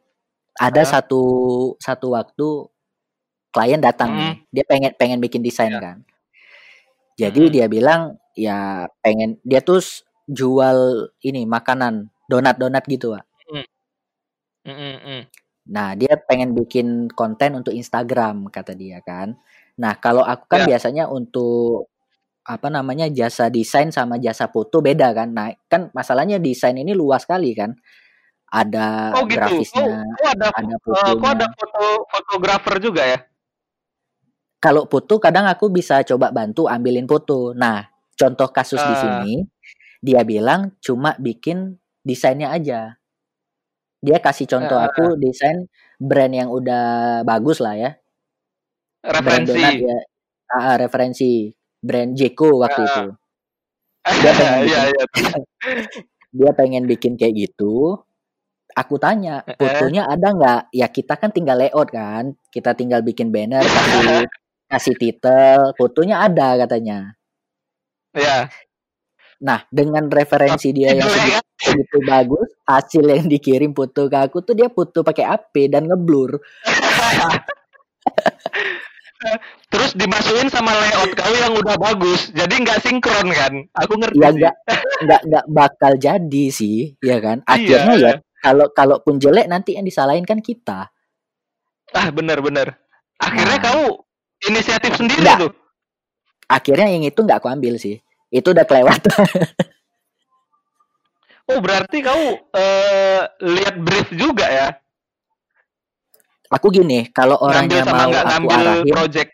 Ada 0.56 0.82
Ah. 0.84 0.88
satu 1.00 1.22
satu 1.80 2.12
waktu 2.16 2.48
klien 3.54 3.80
datang 3.80 4.10
Mm. 4.12 4.18
nih. 4.20 4.32
Dia 4.54 4.64
pengen 4.68 4.92
pengen 5.00 5.18
bikin 5.24 5.40
desain 5.44 5.72
Ya. 5.72 5.80
kan. 5.80 5.96
Jadi 7.16 7.48
Mm. 7.48 7.52
dia 7.52 7.66
bilang 7.72 8.02
ya 8.36 8.84
pengen 9.00 9.40
dia 9.40 9.64
tuh 9.64 9.80
jual 10.28 11.08
ini 11.24 11.48
makanan, 11.48 12.12
donat-donat 12.28 12.84
gitu, 12.90 13.16
Pak. 13.16 13.24
Mm, 14.66 14.66
mm, 14.66 14.96
mm. 15.06 15.22
Nah, 15.66 15.98
dia 15.98 16.14
pengen 16.28 16.54
bikin 16.54 17.10
konten 17.10 17.58
untuk 17.58 17.74
Instagram 17.74 18.48
kata 18.54 18.72
dia 18.78 19.02
kan. 19.02 19.34
Nah, 19.78 19.98
kalau 19.98 20.22
aku 20.22 20.46
kan 20.46 20.62
Ya. 20.64 20.76
biasanya 20.76 21.10
untuk 21.10 21.90
apa 22.46 22.70
namanya 22.70 23.10
jasa 23.10 23.50
desain 23.50 23.90
sama 23.90 24.16
jasa 24.22 24.46
foto 24.46 24.78
beda 24.78 25.10
kan. 25.14 25.28
Nah, 25.34 25.50
kan 25.66 25.90
masalahnya 25.92 26.38
desain 26.38 26.78
ini 26.78 26.94
luas 26.94 27.26
sekali 27.26 27.50
kan. 27.58 27.74
Ada 28.46 29.10
Oh 29.18 29.26
gitu. 29.26 29.36
Grafisnya, 29.42 30.06
oh 30.06 30.28
ada 30.30 30.46
ada 30.54 30.74
eh, 30.78 30.78
kok 30.78 30.94
ada 30.94 31.10
fotonya. 31.18 31.46
foto 31.58 31.84
fotografer 32.14 32.76
juga 32.78 33.02
ya? 33.02 33.18
Kalau 34.62 34.88
foto 34.88 35.20
kadang 35.20 35.46
aku 35.46 35.68
bisa 35.68 36.00
coba 36.06 36.32
bantu 36.32 36.66
ambilin 36.66 37.04
foto. 37.06 37.52
Nah, 37.52 37.84
contoh 38.16 38.48
kasus 38.50 38.80
di 38.80 38.94
Ah. 38.94 39.00
sini 39.02 39.32
dia 40.00 40.22
bilang 40.22 40.72
cuma 40.80 41.18
bikin 41.18 41.76
desainnya 42.06 42.54
aja. 42.54 42.96
Dia 44.04 44.18
kasih 44.20 44.46
contoh 44.48 44.76
Ah, 44.76 44.88
aku 44.92 45.16
desain 45.16 45.66
brand 45.96 46.32
yang 46.32 46.48
udah 46.52 47.20
bagus 47.24 47.58
lah 47.64 47.74
ya. 47.74 47.90
Brand 49.02 49.44
donat 49.48 49.76
Referensi. 49.76 49.86
ya. 49.88 49.98
Ah, 50.48 50.74
referensi 50.78 51.32
brand 51.80 52.12
Jeko 52.14 52.60
waktu 52.60 52.82
Ah. 52.82 52.88
itu. 52.88 53.04
Dia 54.22 54.32
pengen 54.36 54.60
Iya, 54.70 54.80
bikin 54.86 54.92
iya. 54.92 55.04
dia 56.38 56.50
pengen 56.54 56.84
bikin 56.86 57.12
kayak 57.16 57.34
gitu. 57.36 57.98
Aku 58.76 59.00
tanya, 59.00 59.40
fotonya 59.56 60.04
ada 60.04 60.28
nggak? 60.36 60.60
Ya 60.76 60.86
kita 60.92 61.16
kan 61.16 61.32
tinggal 61.32 61.56
layout 61.58 61.88
kan. 61.90 62.36
Kita 62.52 62.76
tinggal 62.76 63.00
bikin 63.00 63.32
banner, 63.32 63.64
kasih 63.64 64.28
kasih 64.72 64.94
title, 65.00 65.72
fotonya 65.80 66.24
ada 66.28 66.60
katanya. 66.66 67.16
Iya. 68.12 68.48
Nah, 69.36 69.60
dengan 69.68 70.08
referensi 70.08 70.72
dia 70.72 70.96
yang 70.96 71.04
kan? 71.04 71.44
segitu 71.60 71.98
bagus, 72.04 72.48
hasil 72.64 73.04
yang 73.04 73.28
dikirim 73.28 73.76
foto 73.76 74.08
ke 74.08 74.16
aku 74.16 74.40
tuh 74.40 74.56
dia 74.56 74.72
foto 74.72 75.04
pakai 75.04 75.24
HP 75.28 75.68
dan 75.68 75.84
ngeblur. 75.84 76.40
Terus 79.72 79.96
dimasukin 79.96 80.52
sama 80.52 80.76
layout 80.76 81.16
kau 81.16 81.32
yang 81.34 81.56
udah 81.56 81.76
bagus. 81.80 82.30
Jadi 82.32 82.54
nggak 82.62 82.80
sinkron 82.84 83.28
kan? 83.32 83.52
Aku 83.74 83.96
ngerti 83.96 84.20
Ya 84.20 84.28
nggak 84.30 84.54
nggak 85.04 85.20
nggak 85.26 85.44
bakal 85.50 85.92
jadi 85.96 86.44
sih, 86.52 86.94
ya 87.00 87.18
kan? 87.18 87.40
Akhirnya 87.44 87.94
Iya. 87.96 88.10
ya 88.16 88.20
kalau 88.40 88.70
kalaupun 88.70 89.18
jelek 89.18 89.48
nanti 89.50 89.74
yang 89.74 89.84
disalahin 89.84 90.22
kan 90.22 90.38
kita. 90.38 90.92
Ah, 91.90 92.08
bener-bener. 92.12 92.76
Akhirnya 93.18 93.56
Nah. 93.58 93.64
kau 93.64 93.84
inisiatif 94.46 94.94
sendiri 94.94 95.24
Nggak. 95.24 95.38
tuh. 95.48 95.52
Akhirnya 96.46 96.88
yang 96.92 97.02
itu 97.02 97.18
nggak 97.18 97.40
aku 97.42 97.48
ambil 97.50 97.74
sih. 97.80 97.98
Itu 98.30 98.50
udah 98.52 98.66
kelewatan. 98.66 99.24
Oh, 101.46 101.62
berarti 101.62 102.02
kau 102.02 102.42
eh, 102.58 103.22
lihat 103.38 103.78
brief 103.78 104.10
juga 104.18 104.50
ya? 104.50 104.74
Aku 106.50 106.74
gini, 106.74 107.06
kalau 107.14 107.38
Ngambil 107.38 107.54
orangnya 107.54 107.80
sama 107.86 107.94
mau 107.94 108.08
nggak 108.10 108.24
aku 108.26 108.30
ngambil 108.34 108.50
arahin, 108.58 108.90
project. 108.90 109.30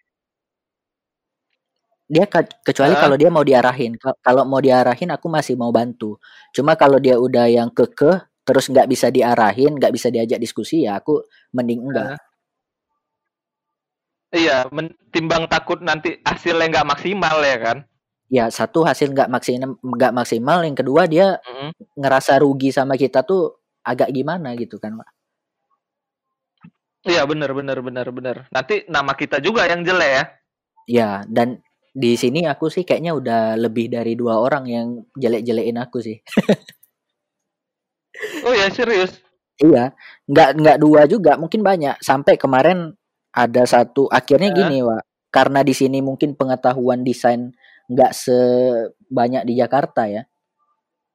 dia 2.12 2.24
ke- 2.28 2.56
kecuali 2.60 2.92
Heeh. 2.92 3.00
kalau 3.00 3.16
dia 3.16 3.30
mau 3.32 3.40
diarahin. 3.40 3.92
Ka- 3.96 4.20
Kalau 4.20 4.44
mau 4.44 4.60
diarahin 4.60 5.08
aku 5.08 5.32
masih 5.32 5.56
mau 5.56 5.72
bantu. 5.72 6.20
Cuma 6.52 6.76
kalau 6.76 7.00
dia 7.00 7.16
udah 7.16 7.48
yang 7.48 7.72
kekeh 7.72 8.20
terus 8.44 8.68
nggak 8.68 8.92
bisa 8.92 9.08
diarahin, 9.08 9.72
nggak 9.80 9.92
bisa 9.96 10.12
diajak 10.12 10.36
diskusi 10.36 10.84
ya 10.84 11.00
aku 11.00 11.24
mending 11.56 11.80
enggak. 11.80 12.20
Iya, 14.36 14.68
men- 14.68 14.96
timbang 15.08 15.48
takut 15.48 15.80
nanti 15.80 16.20
hasilnya 16.28 16.68
nggak 16.68 16.88
maksimal 16.92 17.40
ya 17.40 17.56
kan? 17.56 17.78
Ya 18.32 18.48
satu 18.48 18.80
hasil 18.80 19.12
nggak 19.12 19.28
maksimal 19.28 19.76
nggak 19.76 20.12
maksimal, 20.16 20.64
yang 20.64 20.72
kedua 20.72 21.04
dia 21.04 21.36
Mm-mm. 21.44 21.76
ngerasa 22.00 22.40
rugi 22.40 22.72
sama 22.72 22.96
kita 22.96 23.20
tuh 23.28 23.60
agak 23.84 24.08
gimana 24.08 24.56
gitu 24.56 24.80
kan, 24.80 24.96
Pak. 24.96 25.10
Iya, 27.02 27.26
bener, 27.28 27.50
bener, 27.52 27.78
bener, 27.82 28.06
bener. 28.08 28.36
Nanti 28.48 28.86
nama 28.88 29.12
kita 29.12 29.42
juga 29.42 29.68
yang 29.68 29.84
jelek 29.84 30.10
ya? 30.16 30.24
Ya, 30.88 31.10
dan 31.28 31.60
di 31.92 32.16
sini 32.16 32.48
aku 32.48 32.72
sih 32.72 32.88
kayaknya 32.88 33.12
udah 33.12 33.42
lebih 33.60 33.92
dari 33.92 34.16
dua 34.16 34.40
orang 34.40 34.64
yang 34.64 34.86
jelek-jelekin 35.12 35.76
aku 35.76 36.00
sih. 36.00 36.18
Oh 38.44 38.52
ya 38.54 38.68
serius? 38.68 39.18
Iya, 39.56 39.94
nggak 40.28 40.50
nggak 40.60 40.78
dua 40.78 41.08
juga, 41.08 41.38
mungkin 41.40 41.64
banyak. 41.64 42.02
Sampai 42.02 42.36
kemarin 42.36 42.92
ada 43.32 43.62
satu 43.64 44.04
akhirnya 44.10 44.52
Heeh. 44.52 44.58
gini, 44.58 44.78
Wak. 44.84 45.02
Karena 45.32 45.64
di 45.64 45.72
sini 45.72 46.04
mungkin 46.04 46.36
pengetahuan 46.36 47.02
desain 47.06 47.56
nggak 47.92 48.12
sebanyak 48.16 49.42
di 49.48 49.54
Jakarta 49.60 50.02
ya. 50.08 50.22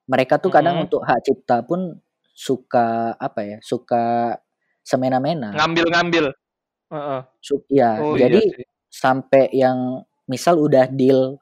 Mereka 0.08 0.40
tuh 0.40 0.52
kadang 0.54 0.80
Mm-mm. 0.80 0.86
untuk 0.88 1.02
hak 1.04 1.20
cipta 1.26 1.58
pun 1.68 2.00
suka 2.32 3.14
apa 3.20 3.42
ya? 3.44 3.58
Suka 3.62 4.36
semena-mena. 4.86 5.52
Ngambil-ngambil. 5.52 6.26
Heeh. 6.94 7.22
Su- 7.44 7.68
ya, 7.68 8.00
Oh 8.00 8.16
jadi 8.16 8.40
iya 8.40 8.56
sih. 8.56 8.68
sampai 8.88 9.52
yang 9.52 10.04
misal 10.32 10.56
udah 10.60 10.88
deal 10.92 11.40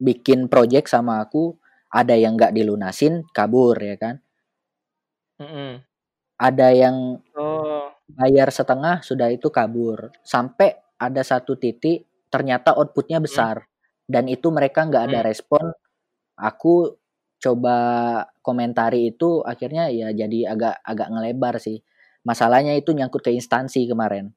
bikin 0.00 0.46
project 0.52 0.86
sama 0.90 1.20
aku, 1.24 1.58
ada 1.90 2.14
yang 2.14 2.34
nggak 2.38 2.54
dilunasin, 2.56 3.26
kabur 3.36 3.76
ya 3.82 3.96
kan. 3.98 4.22
Mm-mm. 5.40 5.82
Ada 6.40 6.68
yang 6.74 6.96
Oh. 7.36 7.88
bayar 8.10 8.48
setengah 8.50 9.00
sudah 9.06 9.28
itu 9.30 9.48
kabur 9.52 10.10
sampai 10.26 10.74
ada 10.98 11.22
satu 11.22 11.54
titik 11.56 12.04
ternyata 12.32 12.74
outputnya 12.74 13.18
Hmm. 13.20 13.26
besar 13.26 13.56
dan 14.10 14.26
itu 14.26 14.50
mereka 14.50 14.82
nggak 14.82 15.04
ada 15.06 15.20
Hmm. 15.22 15.28
respon 15.30 15.64
aku 16.34 16.98
coba 17.38 17.76
komentari 18.42 19.14
itu 19.14 19.40
akhirnya 19.46 19.86
ya 19.88 20.10
jadi 20.10 20.50
agak 20.50 20.82
agak 20.82 21.08
ngelebar 21.08 21.54
sih 21.56 21.78
masalahnya 22.20 22.74
itu 22.74 22.90
nyangkut 22.90 23.22
ke 23.22 23.30
instansi 23.30 23.86
kemarin 23.86 24.34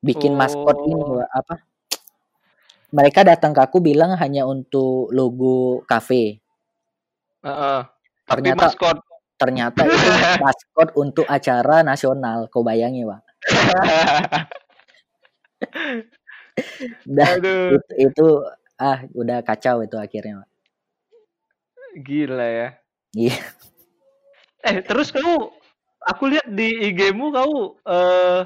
bikin 0.00 0.32
maskot 0.32 0.78
ini 0.86 0.94
Oh. 0.94 1.18
Apa 1.20 1.58
mereka 2.88 3.20
datang 3.20 3.52
ke 3.52 3.60
aku 3.60 3.82
bilang 3.82 4.14
hanya 4.16 4.46
untuk 4.46 5.10
logo 5.12 5.82
cafe 5.84 6.38
Heeh. 7.44 7.80
Tapi 8.24 8.30
ternyata 8.40 8.64
maskot. 8.70 8.96
ternyata 9.36 9.80
itu 9.84 10.08
maskot 10.44 10.88
untuk 10.96 11.26
acara 11.26 11.82
nasional 11.82 12.48
kau 12.48 12.64
bayangin 12.64 13.04
pak 13.04 13.20
Aduh, 17.08 17.78
itu, 17.78 18.10
itu 18.10 18.26
ah 18.86 18.98
udah 19.20 19.38
kacau 19.48 19.76
itu 19.86 19.96
akhirnya 20.04 20.34
Pak. 20.42 20.48
gila 22.06 22.46
ya. 22.58 22.68
Iya. 23.16 23.38
Eh, 24.66 24.78
terus 24.88 25.08
kamu 25.14 25.34
aku 26.10 26.22
lihat 26.30 26.46
di 26.58 26.66
IG-mu 26.90 27.26
kau 27.34 27.78
eh 27.86 28.40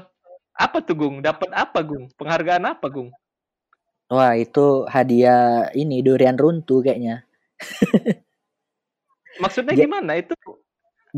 Apa 0.55 0.79
tuh 0.87 0.95
Gung? 0.99 1.15
Dapat 1.19 1.51
apa 1.51 1.79
Gung? 1.83 2.05
Penghargaan 2.19 2.65
apa 2.73 2.87
Gung? 2.95 3.11
Wah, 4.15 4.33
itu 4.43 4.67
hadiah 4.95 5.67
ini 5.81 5.97
durian 6.07 6.37
runtuh 6.43 6.79
kayaknya. 6.85 7.15
Maksudnya 9.41 9.73
Ja- 9.73 9.83
gimana 9.83 10.11
itu? 10.21 10.33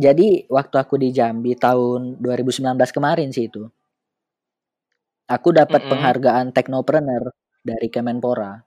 Jadi 0.06 0.30
waktu 0.58 0.75
aku 0.84 0.95
di 1.04 1.10
Jambi 1.17 1.51
tahun 1.65 2.01
2019 2.23 2.89
kemarin 2.95 3.30
sih 3.36 3.45
itu. 3.51 3.63
Aku 5.36 5.49
dapat 5.54 5.82
Mm-mm. 5.82 5.89
penghargaan 5.91 6.47
Technopreneur 6.56 7.23
dari 7.69 7.88
Kemenpora. 7.93 8.64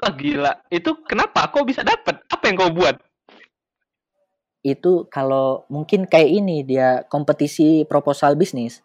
Wah 0.00 0.12
gila. 0.16 0.52
Itu 0.72 1.04
kenapa? 1.04 1.44
Kok 1.52 1.68
bisa 1.68 1.84
dapat? 1.84 2.24
Apa 2.32 2.48
yang 2.48 2.56
kau 2.56 2.72
buat? 2.72 2.96
Itu 4.64 5.08
kalau 5.12 5.64
mungkin 5.68 6.08
kayak 6.08 6.30
ini 6.40 6.64
dia 6.64 7.04
kompetisi 7.08 7.84
proposal 7.84 8.36
bisnis. 8.36 8.80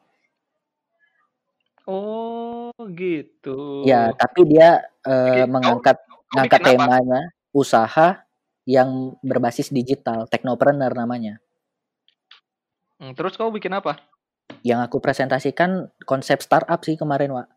Oh 1.87 2.71
gitu. 2.95 3.85
Ya, 3.87 4.11
tapi 4.15 4.43
dia 4.49 4.83
eh, 5.05 5.45
Bikin- 5.45 5.51
mengangkat 5.51 5.97
Kau 6.03 6.41
ngangkat 6.41 6.59
bikin 6.59 6.73
apa? 6.75 6.83
temanya 6.83 7.21
usaha 7.55 8.07
yang 8.65 9.13
berbasis 9.21 9.69
digital, 9.69 10.25
Technopreneur 10.27 10.91
namanya. 10.97 11.37
Hmm, 12.97 13.13
terus 13.13 13.37
kau 13.37 13.53
bikin 13.53 13.71
apa? 13.77 14.01
Yang 14.65 14.79
aku 14.89 14.97
presentasikan 14.97 15.93
konsep 16.09 16.41
startup 16.41 16.81
sih 16.81 16.97
kemarin, 16.97 17.37
Wak. 17.37 17.47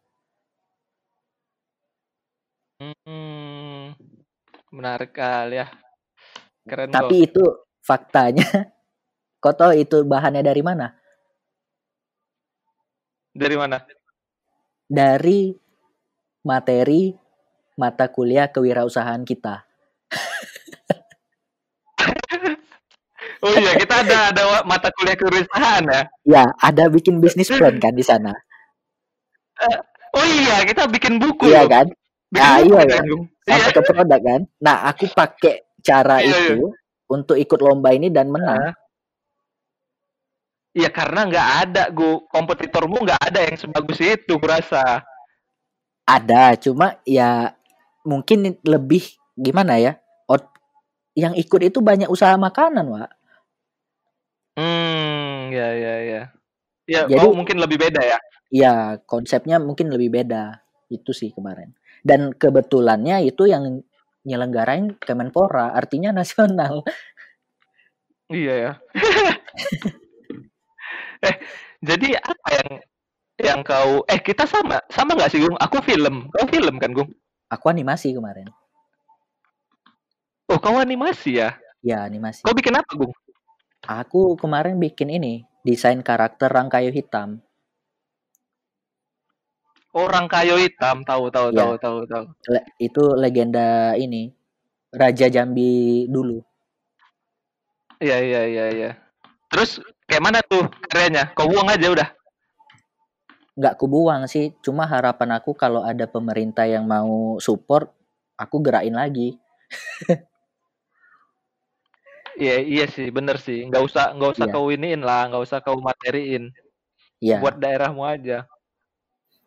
Hmm, 2.79 3.38
menarik 4.73 5.17
kali 5.17 5.61
ya. 5.61 5.67
Keren 6.69 6.93
Tapi 6.93 7.25
itu 7.25 7.45
faktanya. 7.81 8.45
Kau 9.43 9.55
tahu 9.55 9.73
itu 9.79 10.03
bahannya 10.05 10.43
dari 10.43 10.61
mana? 10.61 10.93
Dari 13.33 13.57
mana? 13.57 13.79
Dari 14.89 15.55
materi 16.43 17.15
mata 17.79 18.11
kuliah 18.11 18.51
kewirausahaan 18.51 19.23
kita. 19.23 19.63
Oh 23.39 23.55
iya, 23.55 23.79
kita 23.79 24.03
ada 24.03 24.35
ada 24.35 24.43
mata 24.67 24.91
kuliah 24.99 25.15
kewirausahaan 25.15 25.87
ya. 25.87 26.03
Ya, 26.27 26.45
ada 26.59 26.91
bikin 26.91 27.23
bisnis 27.23 27.47
plan 27.47 27.79
kan 27.79 27.95
di 27.95 28.03
sana. 28.03 28.35
Oh 30.09 30.25
iya, 30.25 30.65
kita 30.65 30.89
bikin 30.89 31.21
buku. 31.21 31.53
Iya 31.53 31.63
loh. 31.63 31.71
kan? 31.71 31.87
Ah, 32.37 32.61
buku 32.61 32.77
iya 32.77 32.83
kan? 32.85 33.05
Iya. 33.05 33.19
Sampai 33.49 33.73
ke 33.73 33.83
produk 33.88 34.21
kan. 34.21 34.41
Nah, 34.61 34.77
aku 34.93 35.05
pakai 35.09 35.55
cara 35.81 36.21
Iya, 36.21 36.37
itu 36.59 36.77
untuk 37.09 37.37
ikut 37.41 37.61
lomba 37.62 37.97
ini 37.97 38.12
dan 38.12 38.29
menang. 38.29 38.77
Iya 40.77 40.93
karena 40.93 41.25
nggak 41.27 41.49
ada 41.64 41.83
gu 41.91 42.29
kompetitormu 42.29 43.03
nggak 43.03 43.23
ada 43.33 43.41
yang 43.49 43.57
sebagus 43.57 43.99
itu 43.99 44.37
kurasa. 44.37 45.03
Ada, 46.05 46.55
cuma 46.61 47.01
ya 47.03 47.57
mungkin 48.05 48.57
lebih 48.62 49.17
gimana 49.35 49.81
ya? 49.81 49.97
Ot- 50.29 50.53
yang 51.17 51.33
ikut 51.35 51.61
itu 51.73 51.81
banyak 51.81 52.07
usaha 52.09 52.37
makanan, 52.37 52.85
Wak. 52.88 53.11
Hmm, 54.55 55.49
ya 55.51 55.69
ya 55.75 55.95
ya. 56.05 56.23
Ya, 56.88 57.01
Jadi- 57.05 57.21
kau 57.21 57.33
mungkin 57.37 57.61
lebih 57.61 57.77
beda 57.81 58.01
ya. 58.01 58.19
Ya, 58.49 58.75
konsepnya 59.05 59.61
mungkin 59.61 59.93
lebih 59.93 60.09
beda. 60.14 60.64
Itu 60.88 61.12
sih 61.12 61.29
kemarin. 61.33 61.77
Dan 62.03 62.35
kebetulannya 62.35 63.27
itu 63.27 63.49
yang 63.49 63.83
nyelenggarain 64.27 64.99
Kemenpora, 65.01 65.73
artinya 65.73 66.13
nasional. 66.13 66.85
Iya 68.29 68.55
ya. 68.61 68.73
eh, 71.29 71.37
jadi 71.81 72.09
apa 72.21 72.49
yang 72.53 72.69
yang 73.39 73.61
kau 73.65 74.05
eh 74.05 74.21
kita 74.21 74.45
sama 74.45 74.85
sama 74.93 75.17
nggak 75.17 75.33
sih 75.33 75.41
Gung? 75.41 75.57
Aku 75.57 75.81
film, 75.81 76.29
kau 76.29 76.45
film 76.45 76.77
kan 76.77 76.93
Gung? 76.93 77.09
Aku 77.49 77.73
animasi 77.73 78.13
kemarin. 78.13 78.53
Oh 80.53 80.61
kau 80.61 80.77
animasi 80.77 81.41
ya? 81.41 81.57
Ya, 81.81 82.05
animasi. 82.05 82.45
Kau 82.45 82.53
bikin 82.53 82.77
apa 82.77 82.93
Gung? 82.93 83.17
Aku 83.89 84.37
kemarin 84.37 84.77
bikin 84.77 85.09
ini, 85.09 85.49
desain 85.65 86.05
karakter 86.05 86.53
Rangkayo 86.53 86.93
Hitam. 86.93 87.41
Orang 89.99 90.31
kayu 90.31 90.55
hitam, 90.63 91.03
tahu 91.03 91.27
tahu 91.27 91.51
Iya. 91.51 91.59
tahu 91.59 91.75
tahu 91.83 91.99
tahu. 92.07 92.25
Le- 92.47 92.67
itu 92.79 93.03
legenda 93.19 93.99
ini, 93.99 94.31
Raja 94.95 95.27
Jambi 95.27 96.07
dulu. 96.07 96.39
Iya 97.99 98.23
iya 98.23 98.43
iya 98.47 98.67
iya. 98.71 98.91
Terus 99.51 99.83
kayak 100.07 100.23
mana 100.23 100.39
tuh 100.47 100.71
karyanya? 100.87 101.35
Kau 101.35 101.51
buang 101.51 101.67
aja 101.67 101.91
udah. 101.91 102.09
Nggak 103.59 103.75
kubuang 103.75 104.31
sih, 104.31 104.55
cuma 104.63 104.87
harapan 104.87 105.35
aku 105.35 105.51
kalau 105.51 105.83
ada 105.83 106.07
pemerintah 106.07 106.63
yang 106.63 106.87
mau 106.87 107.43
support, 107.43 107.91
aku 108.39 108.63
gerakin 108.63 108.95
lagi. 108.95 109.35
Iya 112.39 112.63
iya 112.63 112.87
sih, 112.87 113.11
bener 113.11 113.35
sih. 113.43 113.67
Nggak 113.67 113.83
usah 113.83 114.05
nggak 114.15 114.31
usah 114.39 114.47
Iya. 114.47 114.55
kau 114.55 114.71
iniin 114.71 115.03
lah, 115.03 115.27
nggak 115.27 115.43
usah 115.43 115.59
kau 115.59 115.83
materiin. 115.83 116.55
Ya, 117.19 117.43
Buat 117.43 117.59
daerahmu 117.59 118.07
aja. 118.07 118.47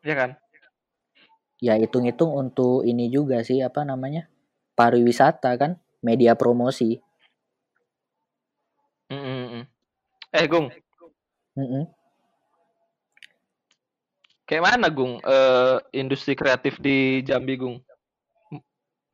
Ya 0.04 0.16
kan? 0.16 0.38
ya 1.68 1.74
hitung-hitung 1.82 2.32
untuk 2.44 2.78
ini 2.92 3.06
juga 3.16 3.38
sih, 3.48 3.60
apa 3.68 3.82
namanya? 3.90 4.24
Pariwisata 4.80 5.52
kan, 5.62 5.72
media 6.08 6.34
promosi. 6.42 6.90
Mm, 9.10 9.18
mm, 9.18 9.48
mm. 9.54 9.68
Eh 10.34 10.48
Gung, 10.50 10.68
Mm-mm. 11.58 11.88
kayak 14.48 14.64
mana 14.68 14.88
Gung? 14.98 15.14
Eh, 15.36 15.76
industri 16.02 16.34
kreatif 16.40 16.74
di 16.86 16.98
Jambi 17.28 17.56
Gung? 17.62 17.76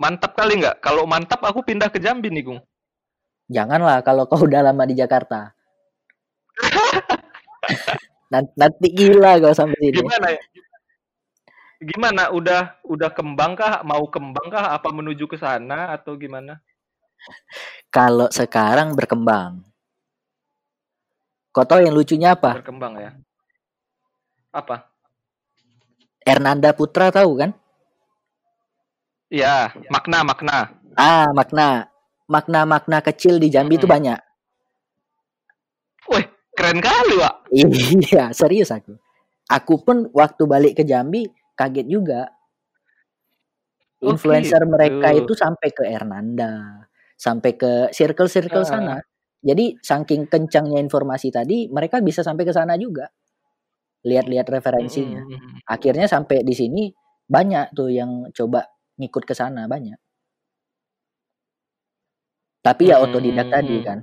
Mantap 0.04 0.32
kali 0.39 0.54
nggak? 0.62 0.76
Kalau 0.86 1.04
mantap 1.13 1.41
aku 1.50 1.60
pindah 1.67 1.89
ke 1.93 2.00
Jambi 2.06 2.28
nih 2.34 2.43
Gung. 2.47 2.60
Janganlah 3.56 3.97
kalau 4.08 4.23
kau 4.32 4.39
udah 4.47 4.62
lama 4.67 4.84
di 4.89 4.95
Jakarta. 5.02 5.39
Nan- 8.32 8.54
Nanti 8.60 8.88
gila 8.97 9.32
kau 9.43 9.54
sampai 9.56 9.78
sini. 9.80 9.95
Gimana 10.00 10.28
ya? 10.36 10.41
Gimana? 11.77 12.33
Udah 12.33 12.81
udah 12.81 13.09
kembang 13.13 13.53
kah? 13.53 13.85
Mau 13.85 14.09
kembang 14.09 14.49
kah? 14.49 14.73
Apa 14.73 14.89
menuju 14.89 15.29
ke 15.29 15.37
sana 15.37 15.93
atau 15.93 16.17
gimana? 16.17 16.57
Kalau 17.93 18.29
sekarang 18.33 18.97
berkembang. 18.97 19.61
Kau 21.53 21.65
tahu 21.65 21.85
yang 21.85 21.93
lucunya 21.93 22.33
apa? 22.37 22.61
Berkembang 22.61 22.97
ya. 22.97 23.11
Apa? 24.53 24.89
Ernanda 26.25 26.73
Putra 26.73 27.13
tahu 27.13 27.41
kan? 27.41 27.51
Iya, 29.27 29.73
makna 29.89 30.23
makna. 30.23 30.57
Ah, 30.97 31.29
makna. 31.33 31.89
Makna-makna 32.27 32.99
kecil 32.99 33.39
di 33.39 33.47
Jambi 33.47 33.79
itu 33.79 33.87
Mm-mm. 33.87 33.95
banyak. 33.95 34.19
Wih, 36.11 36.27
keren 36.51 36.83
kali, 36.83 37.15
Wak. 37.15 37.47
Iya, 37.55 38.35
serius 38.35 38.67
aku. 38.67 38.99
Aku 39.47 39.79
pun 39.79 40.11
waktu 40.11 40.43
balik 40.43 40.73
ke 40.75 40.83
Jambi 40.83 41.31
kaget 41.60 41.88
juga. 41.89 42.22
Oh, 44.06 44.13
Influencer 44.13 44.62
gitu. 44.63 44.72
mereka 44.74 45.08
itu 45.13 45.34
sampai 45.34 45.70
ke 45.74 45.84
Ernanda, 45.98 46.52
sampai 47.17 47.52
ke 47.62 47.72
circle-circle 47.93 48.63
Ah. 48.63 48.70
sana. 48.74 48.96
Jadi 49.41 49.65
saking 49.82 50.30
kencangnya 50.32 50.80
informasi 50.86 51.30
tadi, 51.34 51.67
mereka 51.70 51.98
bisa 52.02 52.22
sampai 52.28 52.43
ke 52.48 52.54
sana 52.54 52.74
juga. 52.78 53.06
Lihat-lihat 54.10 54.48
referensinya. 54.56 55.22
Akhirnya 55.76 56.08
sampai 56.10 56.41
di 56.48 56.54
sini 56.62 56.84
banyak 57.28 57.65
tuh 57.78 57.89
yang 57.91 58.12
coba 58.38 58.62
ngikut 59.00 59.24
ke 59.30 59.34
sana 59.38 59.65
banyak. 59.70 59.98
Tapi 62.65 62.84
ya 62.91 62.98
otodidak 63.06 63.48
Hmm, 63.48 63.54
tadi 63.56 63.78
hmm. 63.78 63.86
kan. 63.88 64.00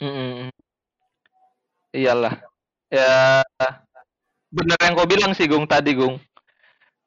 Mm, 0.00 0.06
mm, 0.08 0.48
mm. 0.48 0.50
Iyalah. 1.96 2.34
Ya, 2.92 3.44
bener 4.56 4.78
yang 4.80 4.94
kau 4.98 5.08
bilang 5.08 5.32
sih, 5.36 5.46
Gung, 5.50 5.66
tadi, 5.68 5.92
Gung. 5.98 6.16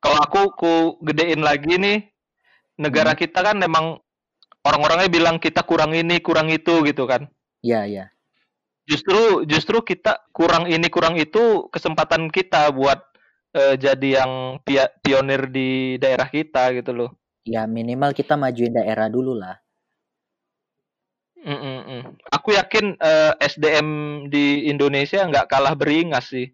Kalau 0.02 0.18
aku 0.18 0.42
ku 0.58 0.74
gedein 1.06 1.42
lagi 1.46 1.78
nih, 1.78 1.98
negara 2.82 3.14
Hmm. 3.14 3.22
kita 3.22 3.40
kan 3.46 3.58
memang 3.58 4.02
orang-orangnya 4.66 5.10
bilang 5.10 5.38
kita 5.38 5.62
kurang 5.66 5.94
ini, 5.94 6.22
kurang 6.22 6.50
itu 6.50 6.82
gitu 6.86 7.04
kan. 7.06 7.30
Iya, 7.62 7.82
iya. 7.86 8.06
Justru 8.90 9.46
justru 9.52 9.78
kita 9.86 10.26
kurang 10.38 10.66
ini, 10.70 10.88
kurang 10.90 11.16
itu 11.18 11.70
kesempatan 11.74 12.30
kita 12.34 12.70
buat 12.74 13.00
eh, 13.52 13.76
jadi 13.76 14.10
yang 14.24 14.32
pia- 14.64 14.94
pionir 15.04 15.52
di 15.52 16.00
daerah 16.02 16.28
kita 16.32 16.72
gitu 16.78 16.92
loh. 16.96 17.10
Ya 17.54 17.64
minimal 17.78 18.12
kita 18.20 18.34
majuin 18.44 18.74
daerah 18.78 19.08
dulu 19.16 19.34
lah. 19.42 19.56
Mm, 21.42 21.58
mm. 21.58 22.02
Aku 22.38 22.54
yakin 22.54 22.86
eh, 23.02 23.34
SDM 23.42 23.90
di 24.30 24.70
Indonesia 24.70 25.26
nggak 25.26 25.50
kalah 25.50 25.74
beringas 25.74 26.30
sih. 26.30 26.48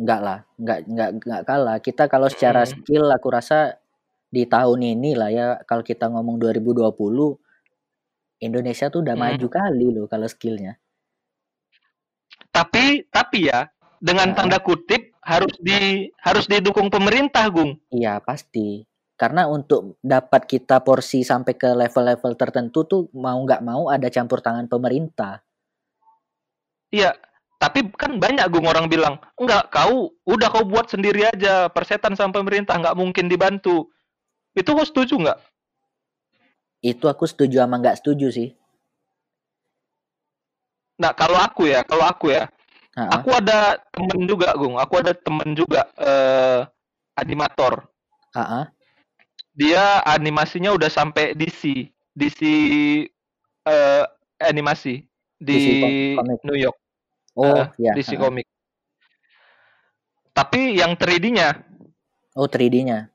Enggak 0.00 0.20
lah, 0.24 0.38
enggak 0.56 0.78
enggak 0.88 1.10
enggak 1.20 1.42
kalah. 1.44 1.76
Kita 1.84 2.08
kalau 2.08 2.28
secara 2.32 2.64
Mm. 2.64 2.70
skill 2.72 3.04
aku 3.12 3.28
rasa 3.28 3.76
di 4.32 4.48
tahun 4.48 4.80
ini 4.96 5.12
lah 5.18 5.28
ya 5.28 5.46
kalau 5.68 5.82
kita 5.84 6.08
ngomong 6.08 6.38
2020 6.40 7.36
Indonesia 8.40 8.88
tuh 8.88 9.04
udah 9.04 9.12
Mm. 9.18 9.22
maju 9.26 9.46
kali 9.50 9.86
loh 9.92 10.06
kalau 10.08 10.26
skillnya. 10.26 10.80
tapi 12.50 13.06
tapi 13.12 13.46
ya 13.46 13.68
dengan 14.02 14.32
Heeh. 14.32 14.36
tanda 14.38 14.58
kutip 14.58 15.14
harus 15.22 15.54
di 15.60 16.08
harus 16.24 16.48
didukung 16.48 16.88
pemerintah, 16.88 17.46
Gung. 17.52 17.76
Iya, 17.92 18.18
pasti. 18.24 18.82
Karena 19.14 19.44
untuk 19.46 20.00
dapat 20.00 20.48
kita 20.48 20.80
porsi 20.80 21.20
sampai 21.22 21.54
ke 21.54 21.70
level-level 21.76 22.32
tertentu 22.40 22.88
tuh 22.88 23.02
mau 23.12 23.36
nggak 23.44 23.60
mau 23.62 23.92
ada 23.92 24.08
campur 24.08 24.40
tangan 24.40 24.66
pemerintah. 24.66 25.44
Iya, 26.90 27.14
tapi 27.60 27.92
kan 27.92 28.16
banyak 28.16 28.48
gung 28.48 28.64
orang 28.64 28.88
bilang, 28.88 29.20
enggak, 29.36 29.68
kau 29.68 30.16
udah 30.24 30.48
kau 30.48 30.64
buat 30.64 30.88
sendiri 30.88 31.28
aja, 31.28 31.68
persetan 31.68 32.16
sama 32.16 32.40
pemerintah 32.40 32.80
nggak 32.80 32.96
mungkin 32.96 33.28
dibantu. 33.28 33.92
Itu 34.56 34.72
kau 34.72 34.88
setuju 34.88 35.20
nggak? 35.20 35.38
Itu 36.80 37.04
aku 37.12 37.28
setuju 37.28 37.60
sama 37.60 37.76
nggak 37.76 38.00
setuju 38.00 38.32
sih. 38.32 38.48
Nah, 40.96 41.12
kalau 41.12 41.36
aku 41.36 41.68
ya, 41.68 41.84
kalau 41.84 42.08
aku 42.08 42.32
ya, 42.32 42.48
Heeh. 42.96 43.12
aku 43.12 43.28
ada 43.28 43.76
temen 43.92 44.24
juga, 44.24 44.56
Gung. 44.56 44.80
Aku 44.80 44.94
ada 44.96 45.12
temen 45.12 45.52
juga 45.52 45.84
eh, 46.00 46.64
animator. 47.20 47.84
Heeh. 48.40 48.64
Dia 49.52 50.00
animasinya 50.08 50.72
udah 50.72 50.88
sampai 50.88 51.36
DC, 51.36 51.92
DC 52.16 52.40
eh, 53.68 54.04
animasi 54.40 55.04
di 55.36 55.56
DC. 56.16 56.40
New 56.48 56.56
York, 56.56 56.76
Oh, 57.38 57.62
eh, 57.62 57.66
ya. 57.78 57.92
DC 57.94 58.14
heeh. 58.14 58.20
komik. 58.20 58.46
Tapi 60.30 60.78
yang 60.78 60.94
3D-nya, 60.96 61.62
Oh, 62.38 62.46
3D-nya. 62.46 63.10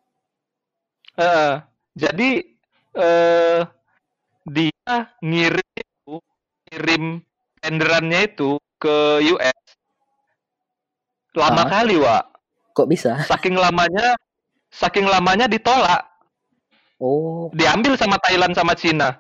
eh, 1.16 1.54
jadi 1.96 2.30
eh, 2.96 3.62
dia 4.46 4.96
ngirim 5.24 6.20
ngirim 6.68 7.04
renderannya 7.64 8.22
itu 8.28 8.60
ke 8.78 8.96
US 9.32 9.64
lama 11.36 11.64
Hah? 11.64 11.68
kali, 11.72 11.96
Wak. 12.00 12.24
Kok 12.76 12.88
bisa? 12.92 13.16
Saking 13.24 13.56
lamanya, 13.56 14.16
saking 14.72 15.08
lamanya 15.08 15.48
ditolak, 15.48 16.04
Oh, 17.00 17.52
diambil 17.52 18.00
sama 18.00 18.16
Thailand 18.24 18.56
sama 18.56 18.72
Cina. 18.76 19.20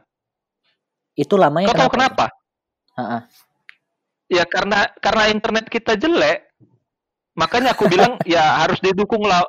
itu 1.16 1.36
lamanya 1.40 1.72
Kau 1.72 1.80
tahu 1.80 1.92
kenapa? 1.96 2.28
kenapa? 2.28 3.00
Heeh. 3.00 3.22
Ya 4.30 4.44
karena 4.46 4.90
karena 5.02 5.24
internet 5.30 5.66
kita 5.70 5.94
jelek. 5.98 6.50
Makanya 7.36 7.76
aku 7.76 7.86
bilang 7.90 8.18
ya 8.28 8.64
harus 8.64 8.80
didukung 8.82 9.24
lah. 9.28 9.44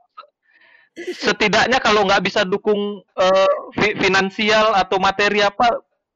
Setidaknya 0.97 1.79
kalau 1.81 2.09
nggak 2.09 2.25
bisa 2.25 2.41
dukung 2.49 3.05
eh, 3.21 3.51
fi- 3.77 3.97
finansial 4.01 4.73
atau 4.73 4.97
materi 4.97 5.45
apa, 5.45 5.69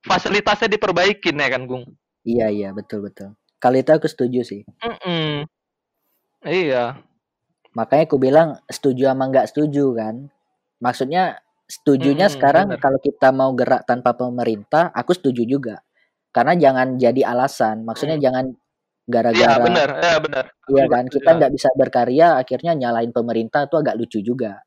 fasilitasnya 0.08 0.72
diperbaikin 0.72 1.36
ya 1.36 1.48
kan, 1.52 1.62
Gung. 1.68 1.84
Iya, 2.32 2.46
iya, 2.56 2.68
betul, 2.78 2.98
betul. 3.06 3.28
Kalau 3.62 3.76
itu 3.82 3.90
aku 3.96 4.06
setuju 4.08 4.40
sih. 4.50 4.62
Mm-mm. 4.82 5.44
Iya. 6.44 6.84
Makanya 7.78 8.04
aku 8.08 8.18
bilang 8.18 8.48
setuju 8.66 9.02
sama 9.10 9.24
nggak 9.30 9.48
setuju 9.50 9.84
kan. 9.94 10.14
Maksudnya 10.84 11.22
setujunya 11.70 12.26
Mm-mm, 12.26 12.34
sekarang 12.34 12.66
benar. 12.66 12.80
kalau 12.82 12.98
kita 12.98 13.28
mau 13.30 13.50
gerak 13.54 13.82
tanpa 13.86 14.10
pemerintah, 14.16 14.90
aku 14.90 15.12
setuju 15.14 15.42
juga. 15.46 15.76
Karena 16.30 16.54
jangan 16.54 16.98
jadi 16.98 17.22
alasan. 17.26 17.82
Maksudnya 17.82 18.18
jangan 18.18 18.54
Iya 19.10 19.26
gara-gara 19.26 19.58
benar, 19.66 19.88
ya 19.98 20.16
benar. 20.22 20.44
Iya 20.70 20.84
kan, 20.86 21.04
kita 21.10 21.30
nggak 21.34 21.52
bisa 21.58 21.68
berkarya, 21.74 22.38
akhirnya 22.38 22.72
nyalain 22.78 23.10
pemerintah 23.10 23.66
tuh 23.66 23.82
agak 23.82 23.98
lucu 23.98 24.22
juga. 24.22 24.62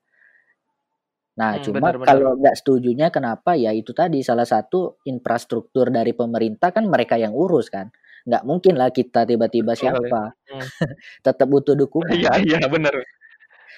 Nah, 1.40 1.58
Hmm, 1.58 1.64
cuma 1.66 1.90
kalau 2.04 2.36
nggak 2.38 2.56
setujunya 2.60 3.08
kenapa 3.10 3.56
ya 3.56 3.72
itu 3.72 3.96
tadi 3.96 4.20
salah 4.22 4.44
satu 4.44 5.02
infrastruktur 5.08 5.90
dari 5.90 6.12
pemerintah 6.12 6.76
kan 6.76 6.86
mereka 6.86 7.16
yang 7.16 7.32
urus 7.32 7.72
kan. 7.72 7.90
Nggak 8.28 8.44
mungkin 8.44 8.76
lah 8.76 8.92
kita 8.92 9.24
tiba-tiba 9.24 9.74
siapa. 9.74 10.36
Hmm. 10.52 10.60
Tetap 11.26 11.48
butuh 11.48 11.74
dukungan. 11.74 12.14
Iya 12.14 12.38
iya 12.44 12.60
benar. 12.68 12.94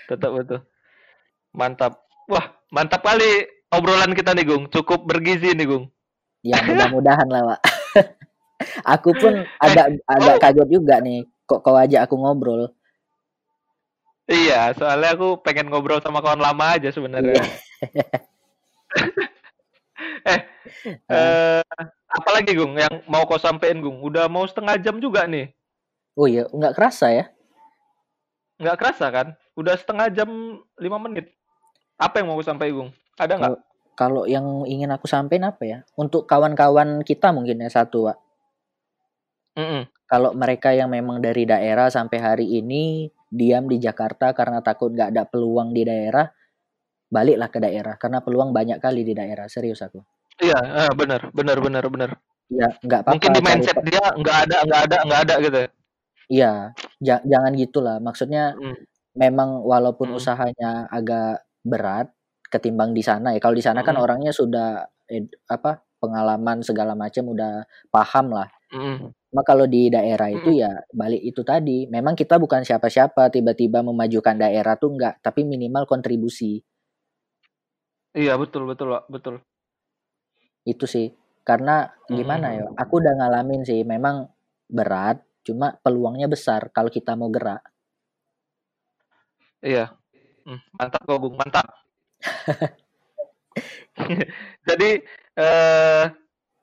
Tetap 0.10 0.34
betul. 0.34 0.60
Mantap. 1.56 2.04
Wah 2.26 2.58
mantap 2.74 3.06
kali 3.06 3.48
obrolan 3.72 4.12
kita 4.18 4.36
nih, 4.36 4.46
Gung. 4.50 4.68
Cukup 4.68 5.08
bergizi 5.08 5.56
nih, 5.56 5.66
Gung. 5.70 5.86
Ya 6.46 6.60
mudah-mudahan 6.62 7.28
lah, 7.30 7.42
Pak. 7.56 7.60
aku 8.96 9.10
pun 9.16 9.44
agak 9.60 10.00
agak 10.08 10.36
oh. 10.36 10.42
kaget 10.42 10.68
juga 10.70 10.96
nih. 11.02 11.28
Kok 11.46 11.62
kau 11.62 11.78
ajak 11.78 12.10
aku 12.10 12.16
ngobrol? 12.18 12.74
Iya, 14.26 14.74
soalnya 14.74 15.14
aku 15.14 15.38
pengen 15.46 15.70
ngobrol 15.70 16.02
sama 16.02 16.18
kawan 16.18 16.42
lama 16.42 16.74
aja 16.74 16.90
Iya. 16.90 16.96
sebenarnya. 16.98 17.38
eh, 20.26 20.42
eh, 21.14 21.62
apalagi 22.10 22.58
Gung 22.58 22.74
yang 22.74 23.06
mau 23.06 23.30
kau 23.30 23.38
sampein 23.38 23.78
Gung? 23.78 24.02
Udah 24.02 24.26
mau 24.26 24.50
setengah 24.50 24.82
jam 24.82 24.98
juga 24.98 25.30
nih. 25.30 25.54
Oh 26.18 26.26
iya, 26.26 26.50
nggak 26.50 26.74
kerasa 26.74 27.14
ya? 27.14 27.26
Nggak 28.58 28.78
kerasa 28.82 29.06
kan? 29.14 29.28
Udah 29.54 29.78
setengah 29.78 30.10
jam 30.10 30.30
lima 30.82 30.98
menit. 30.98 31.30
Apa 32.02 32.18
yang 32.18 32.34
mau 32.34 32.42
kau 32.42 32.50
sampai 32.50 32.74
Gung? 32.74 32.90
Ada 33.22 33.38
nggak? 33.38 33.62
Kalau 33.96 34.28
yang 34.28 34.68
ingin 34.68 34.92
aku 34.92 35.08
sampaikan 35.08 35.56
apa 35.56 35.64
ya? 35.64 35.80
Untuk 35.96 36.28
kawan-kawan 36.28 37.02
kita 37.08 37.32
mungkin 37.32 37.64
ya 37.64 37.72
satu, 37.72 38.12
Pak. 38.12 38.18
Mm-mm. 39.56 39.88
kalau 40.06 40.36
mereka 40.36 40.76
yang 40.76 40.92
memang 40.92 41.24
dari 41.24 41.48
daerah 41.48 41.88
sampai 41.88 42.20
hari 42.20 42.60
ini 42.60 43.08
diam 43.32 43.66
di 43.72 43.80
Jakarta 43.80 44.36
karena 44.36 44.60
takut 44.60 44.92
nggak 44.92 45.16
ada 45.16 45.24
peluang 45.24 45.72
di 45.72 45.88
daerah, 45.88 46.28
baliklah 47.08 47.48
ke 47.48 47.64
daerah 47.64 47.96
karena 47.96 48.20
peluang 48.20 48.52
banyak 48.52 48.84
kali 48.84 49.08
di 49.08 49.16
daerah. 49.16 49.48
Serius 49.48 49.80
aku. 49.80 50.04
Iya, 50.44 50.60
eh, 50.60 50.92
benar, 50.94 51.32
benar, 51.32 51.58
benar, 51.64 51.84
benar. 51.88 52.10
Ya 52.52 52.68
nggak 52.84 53.00
apa-apa. 53.08 53.12
Mungkin 53.16 53.32
di 53.32 53.42
mindset 53.42 53.78
dia 53.88 54.04
nggak 54.12 54.38
ada, 54.46 54.58
nggak 54.68 54.82
ada, 54.92 54.98
nggak 55.08 55.22
ada 55.24 55.34
gitu. 55.40 55.58
ya. 55.58 55.70
Iya, 56.26 56.54
ja- 57.00 57.24
jangan 57.26 57.52
gitulah. 57.56 57.98
Maksudnya 58.04 58.44
Mm. 58.60 58.78
memang 59.16 59.50
walaupun 59.64 60.12
Mm. 60.14 60.18
usahanya 60.20 60.72
agak 60.92 61.42
berat 61.64 62.12
ketimbang 62.52 62.94
di 62.94 63.02
sana 63.02 63.34
ya. 63.34 63.40
Kalau 63.42 63.56
di 63.58 63.64
sana 63.64 63.82
kan 63.82 63.98
Mm. 63.98 64.04
orangnya 64.04 64.32
sudah 64.36 64.86
eh, 65.06 65.26
apa 65.50 65.86
pengalaman 66.02 66.66
segala 66.66 66.94
macam 66.98 67.30
udah 67.34 67.66
paham 67.90 68.34
lah. 68.34 68.50
Mm. 68.74 69.10
Cuma 69.12 69.42
kalau 69.46 69.66
di 69.70 69.90
daerah 69.92 70.30
itu 70.32 70.50
Mm. 70.54 70.60
ya 70.62 70.72
balik 70.94 71.22
itu 71.22 71.42
tadi. 71.46 71.86
Memang 71.90 72.14
kita 72.18 72.38
bukan 72.42 72.62
siapa-siapa 72.66 73.30
tiba-tiba 73.34 73.82
memajukan 73.86 74.38
daerah 74.38 74.78
tuh 74.78 74.96
enggak, 74.98 75.22
tapi 75.22 75.46
minimal 75.46 75.86
kontribusi. 75.86 76.62
Iya 78.16 78.40
betul, 78.40 78.64
betul, 78.66 78.96
betul. 79.12 79.44
Itu 80.64 80.88
sih. 80.88 81.12
Karena 81.46 81.86
gimana 82.10 82.58
ya? 82.58 82.66
Aku 82.80 82.98
udah 82.98 83.14
ngalamin 83.14 83.62
sih 83.62 83.86
memang 83.86 84.26
berat, 84.66 85.22
cuma 85.46 85.78
peluangnya 85.78 86.26
besar 86.26 86.74
kalau 86.74 86.90
kita 86.90 87.14
mau 87.14 87.30
gerak. 87.30 87.62
Iya. 89.62 89.94
Hmm, 90.46 90.62
mantap 90.74 91.02
kok, 91.06 91.18
Gung. 91.22 91.38
Mantap. 91.38 91.85
Jadi 94.68 94.90
eh 95.36 96.06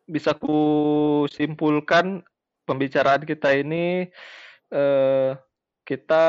bisa 0.08 0.34
ku 0.36 1.24
simpulkan 1.30 2.24
pembicaraan 2.68 3.24
kita 3.24 3.56
ini 3.56 4.08
eh 4.72 5.30
kita 5.82 6.24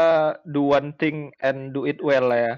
do 0.50 0.74
one 0.74 0.92
thing 0.98 1.30
and 1.40 1.72
do 1.72 1.86
it 1.86 2.02
well 2.02 2.30
lah 2.30 2.40
ya. 2.40 2.56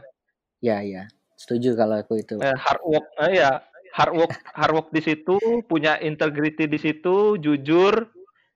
Ya 0.63 0.77
ya. 0.81 1.03
Setuju 1.35 1.75
kalau 1.75 1.99
aku 1.99 2.23
itu. 2.23 2.39
Eh, 2.39 2.55
hard 2.55 2.83
work, 2.87 3.07
eh, 3.27 3.43
ya. 3.43 3.51
Hard 3.95 4.13
work, 4.15 4.31
hard 4.59 4.73
work 4.73 4.89
di 4.95 5.01
situ, 5.03 5.37
punya 5.67 5.99
integrity 5.99 6.65
di 6.65 6.79
situ, 6.79 7.35
jujur. 7.37 8.07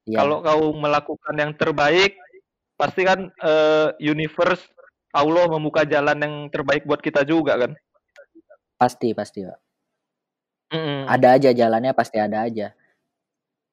Ya, 0.08 0.24
Kalau 0.24 0.42
kau 0.42 0.74
melakukan 0.74 1.36
yang 1.38 1.54
terbaik, 1.54 2.18
pasti 2.80 3.06
kan 3.06 3.30
eh, 3.30 3.90
universe 4.02 4.64
Allah 5.12 5.46
membuka 5.52 5.86
jalan 5.86 6.18
yang 6.18 6.36
terbaik 6.50 6.88
buat 6.88 7.04
kita 7.04 7.28
juga 7.28 7.60
kan. 7.60 7.72
Pasti 8.80 9.12
pasti, 9.12 9.44
Pak. 9.44 9.60
Mm-mm. 10.72 11.12
Ada 11.12 11.28
aja 11.36 11.50
jalannya 11.52 11.92
pasti 11.92 12.18
ada 12.22 12.48
aja. 12.48 12.72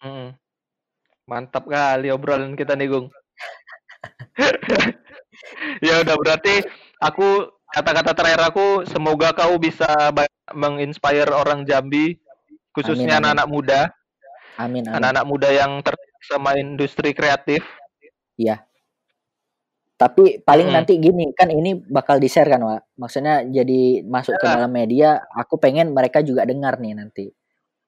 Mm. 0.02 0.34
Mantap 1.30 1.70
kali 1.70 2.10
obrolan 2.10 2.58
kita 2.58 2.74
nih, 2.74 2.90
Gung. 2.90 3.08
ya 5.86 6.02
udah 6.02 6.16
berarti 6.18 6.64
aku 6.98 7.52
kata-kata 7.70 8.12
terakhir 8.16 8.42
aku 8.50 8.66
semoga 8.88 9.36
kau 9.36 9.60
bisa 9.60 9.88
menginspire 10.54 11.28
orang 11.32 11.68
Jambi 11.68 12.16
khususnya 12.72 13.18
anak-anak 13.20 13.48
muda, 13.48 13.80
Amin 14.60 14.84
anak-anak 14.84 15.24
muda 15.24 15.48
yang 15.48 15.80
tertarik 15.80 16.22
sama 16.24 16.56
industri 16.60 17.16
kreatif. 17.16 17.64
Tapi 19.96 20.44
paling 20.44 20.68
Mm-mm. 20.68 20.76
nanti 20.76 20.92
gini, 21.00 21.32
kan 21.32 21.48
ini 21.48 21.72
bakal 21.88 22.20
di-share 22.20 22.48
kan, 22.52 22.60
Wak. 22.60 22.82
Maksudnya 23.00 23.48
jadi 23.48 24.04
masuk 24.04 24.36
ke 24.36 24.44
Ya. 24.44 24.52
dalam 24.60 24.68
media, 24.72 25.10
aku 25.32 25.56
pengen 25.56 25.96
mereka 25.96 26.20
juga 26.20 26.44
dengar 26.44 26.76
nih 26.76 26.92
nanti. 27.00 27.26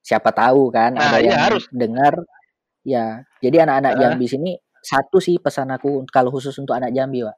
Siapa 0.01 0.33
tahu 0.33 0.73
kan 0.73 0.97
Nah, 0.97 1.13
ada 1.13 1.21
iya, 1.21 1.37
yang 1.37 1.41
harus. 1.53 1.65
dengar. 1.69 2.15
Ya, 2.87 3.29
jadi 3.45 3.69
anak-anak 3.69 3.93
Ah. 3.93 3.99
Jambi 4.01 4.25
sini 4.25 4.53
satu 4.81 5.21
sih 5.21 5.37
pesan 5.37 5.69
aku 5.75 6.09
kalau 6.09 6.33
khusus 6.33 6.57
untuk 6.57 6.73
anak 6.81 6.97
Jambi, 6.97 7.21
Wak. 7.29 7.37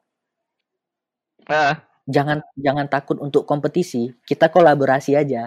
Nah, 1.49 1.73
Jangan 2.15 2.41
jangan 2.57 2.87
takut 2.89 3.17
untuk 3.21 3.43
kompetisi, 3.49 4.09
kita 4.29 4.49
kolaborasi 4.53 5.11
aja. 5.17 5.43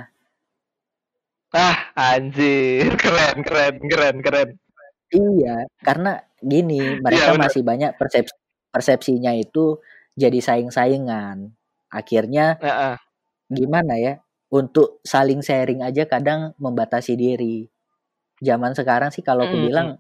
ah 1.65 1.77
anjir, 2.11 2.91
keren, 3.03 3.37
keren, 3.47 3.75
keren, 3.91 4.17
keren. 4.27 4.49
Iya, 5.15 5.69
karena 5.87 6.11
gini, 6.43 6.99
mereka 7.05 7.31
Iya, 7.31 7.35
benar. 7.37 7.43
masih 7.47 7.63
banyak 7.71 7.91
persepsi 8.01 8.35
persepsinya 8.75 9.31
itu 9.39 9.79
jadi 10.19 10.39
saing-saingan. 10.43 11.55
Akhirnya 11.95 12.59
Heeh. 12.61 12.97
gimana 13.51 13.95
ya? 14.01 14.15
Untuk 14.53 15.03
saling 15.03 15.43
sharing 15.43 15.83
aja 15.83 16.07
kadang 16.07 16.55
membatasi 16.63 17.15
diri. 17.19 17.67
Zaman 18.43 18.75
sekarang 18.79 19.11
sih 19.15 19.23
kalau 19.27 19.47
aku 19.51 19.59
Mhm. 19.59 19.65
bilang 19.71 19.99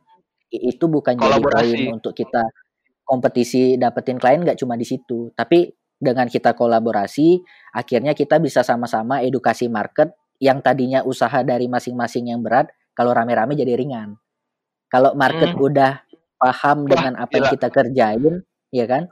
itu 0.52 0.86
bukan 0.86 1.18
jadi 1.18 1.40
poin 1.46 1.80
untuk 1.98 2.14
kita 2.14 2.42
kompetisi 3.04 3.76
dapetin 3.80 4.18
klien 4.22 4.40
nggak 4.44 4.58
cuma 4.60 4.78
di 4.78 4.86
situ, 4.86 5.30
tapi 5.36 5.72
dengan 6.00 6.28
kita 6.28 6.54
kolaborasi, 6.56 7.40
akhirnya 7.74 8.12
kita 8.16 8.38
bisa 8.42 8.62
sama-sama 8.64 9.20
edukasi 9.24 9.68
market 9.72 10.12
yang 10.40 10.60
tadinya 10.64 11.02
usaha 11.06 11.40
dari 11.44 11.66
masing-masing 11.70 12.30
yang 12.34 12.40
berat, 12.44 12.70
kalau 12.96 13.12
rame-rame 13.16 13.56
jadi 13.58 13.74
ringan. 13.78 14.16
Kalau 14.92 15.12
market 15.18 15.52
Hmm. 15.52 15.58
udah 15.58 16.02
paham 16.40 16.86
Wah, 16.90 16.90
dengan 16.90 17.14
apa 17.18 17.34
yang 17.40 17.48
kita 17.50 17.68
kerjain, 17.72 18.44
ya 18.74 18.90
kan? 18.90 19.06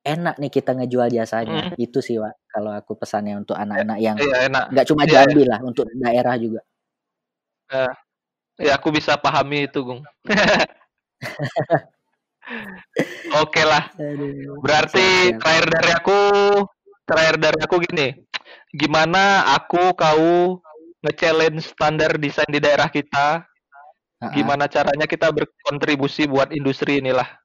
Enak 0.00 0.40
nih 0.40 0.48
kita 0.48 0.72
ngejual 0.72 1.12
jasanya. 1.12 1.68
Hmm. 1.68 1.76
Itu 1.76 2.00
sih, 2.00 2.16
Wak, 2.16 2.32
kalau 2.48 2.72
aku 2.72 2.96
pesannya 2.96 3.36
untuk 3.36 3.52
anak-anak 3.52 4.00
yang 4.00 4.16
Iya, 4.16 4.48
enak. 4.48 4.72
nggak 4.72 4.86
cuma 4.88 5.04
Iya, 5.04 5.28
Jambi 5.28 5.44
lah, 5.44 5.60
untuk 5.60 5.84
daerah 5.92 6.34
juga. 6.40 6.64
Eh, 7.68 7.92
ya 8.64 8.80
aku 8.80 8.88
bisa 8.96 9.20
pahami 9.20 9.68
itu, 9.68 9.84
Gung. 9.84 10.00
Oke 13.44 13.62
lah. 13.62 13.92
Berarti 14.64 15.36
terakhir 15.36 15.66
dari 15.68 15.90
aku, 15.92 16.18
terakhir 17.04 17.36
dari 17.36 17.60
aku 17.60 17.76
gini. 17.84 18.16
Gimana 18.72 19.52
aku 19.52 19.92
kau 19.92 20.58
nge-challenge 21.04 21.76
standar 21.76 22.16
desain 22.16 22.48
di 22.48 22.56
daerah 22.58 22.88
kita? 22.88 23.44
Gimana 24.32 24.68
caranya 24.68 25.08
kita 25.08 25.32
berkontribusi 25.32 26.28
buat 26.28 26.52
industri 26.52 27.00
inilah 27.00 27.39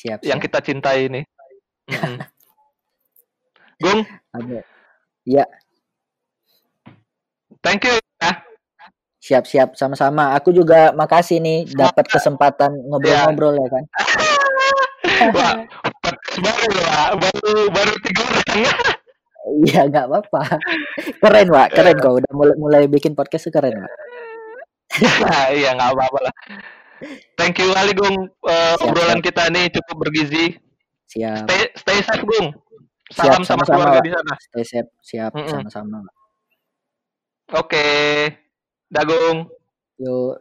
Siap, 0.00 0.24
yang 0.24 0.40
siap. 0.40 0.46
kita 0.48 0.58
cintai 0.64 1.12
ini? 1.12 1.20
Gung, 3.84 4.00
Ada. 4.32 4.64
Ya, 5.28 5.44
thank 7.60 7.84
you 7.84 7.92
ya. 8.00 8.32
siap-siap 9.20 9.76
sama-sama. 9.76 10.32
Aku 10.40 10.56
juga 10.56 10.96
makasih 10.96 11.44
nih 11.44 11.68
dapat 11.76 12.08
kesempatan 12.08 12.72
ngobrol-ngobrol 12.88 13.60
ya 13.60 13.68
kan. 13.68 13.84
Wah, 15.36 15.54
baru 16.40 16.68
baru 17.20 17.52
baru 17.68 17.92
tiga 18.00 18.22
orang. 18.24 18.64
Iya, 19.50 19.88
nggak 19.88 20.04
apa-apa. 20.06 20.42
Keren, 21.16 21.48
Pak. 21.50 21.68
Keren 21.74 21.96
kok. 21.98 22.12
Udah 22.22 22.32
mulai 22.36 22.54
mulai 22.60 22.82
bikin 22.86 23.18
podcast 23.18 23.50
keren, 23.50 23.72
Pak. 23.72 23.92
Nah, 25.26 25.48
iya 25.50 25.74
nggak 25.74 25.90
apa-apa 25.90 26.18
lah. 26.28 26.34
Thank 27.34 27.56
you 27.58 27.72
kali 27.72 27.92
Gung, 27.92 28.16
Eh, 28.44 28.74
Siap, 28.76 28.84
obrolan 28.84 29.18
siap. 29.20 29.26
kita 29.32 29.42
nih 29.48 29.66
cukup 29.72 29.96
bergizi. 30.04 30.46
Siap. 31.08 31.44
Stay 31.48 31.62
stay 31.74 31.98
safe 32.02 32.24
Gung. 32.24 32.48
Siap, 33.10 33.26
Salam 33.26 33.42
sama 33.42 33.64
sama-sama, 33.64 33.76
keluarga 33.90 34.00
di 34.00 34.10
sana. 34.12 34.32
Stay 34.38 34.64
safe. 34.64 34.90
Siap, 35.02 35.32
sama-sama. 35.48 35.98
Pak. 36.04 36.14
Oke. 37.58 37.88
Dagung. 38.86 39.50
Yuk. 39.98 40.34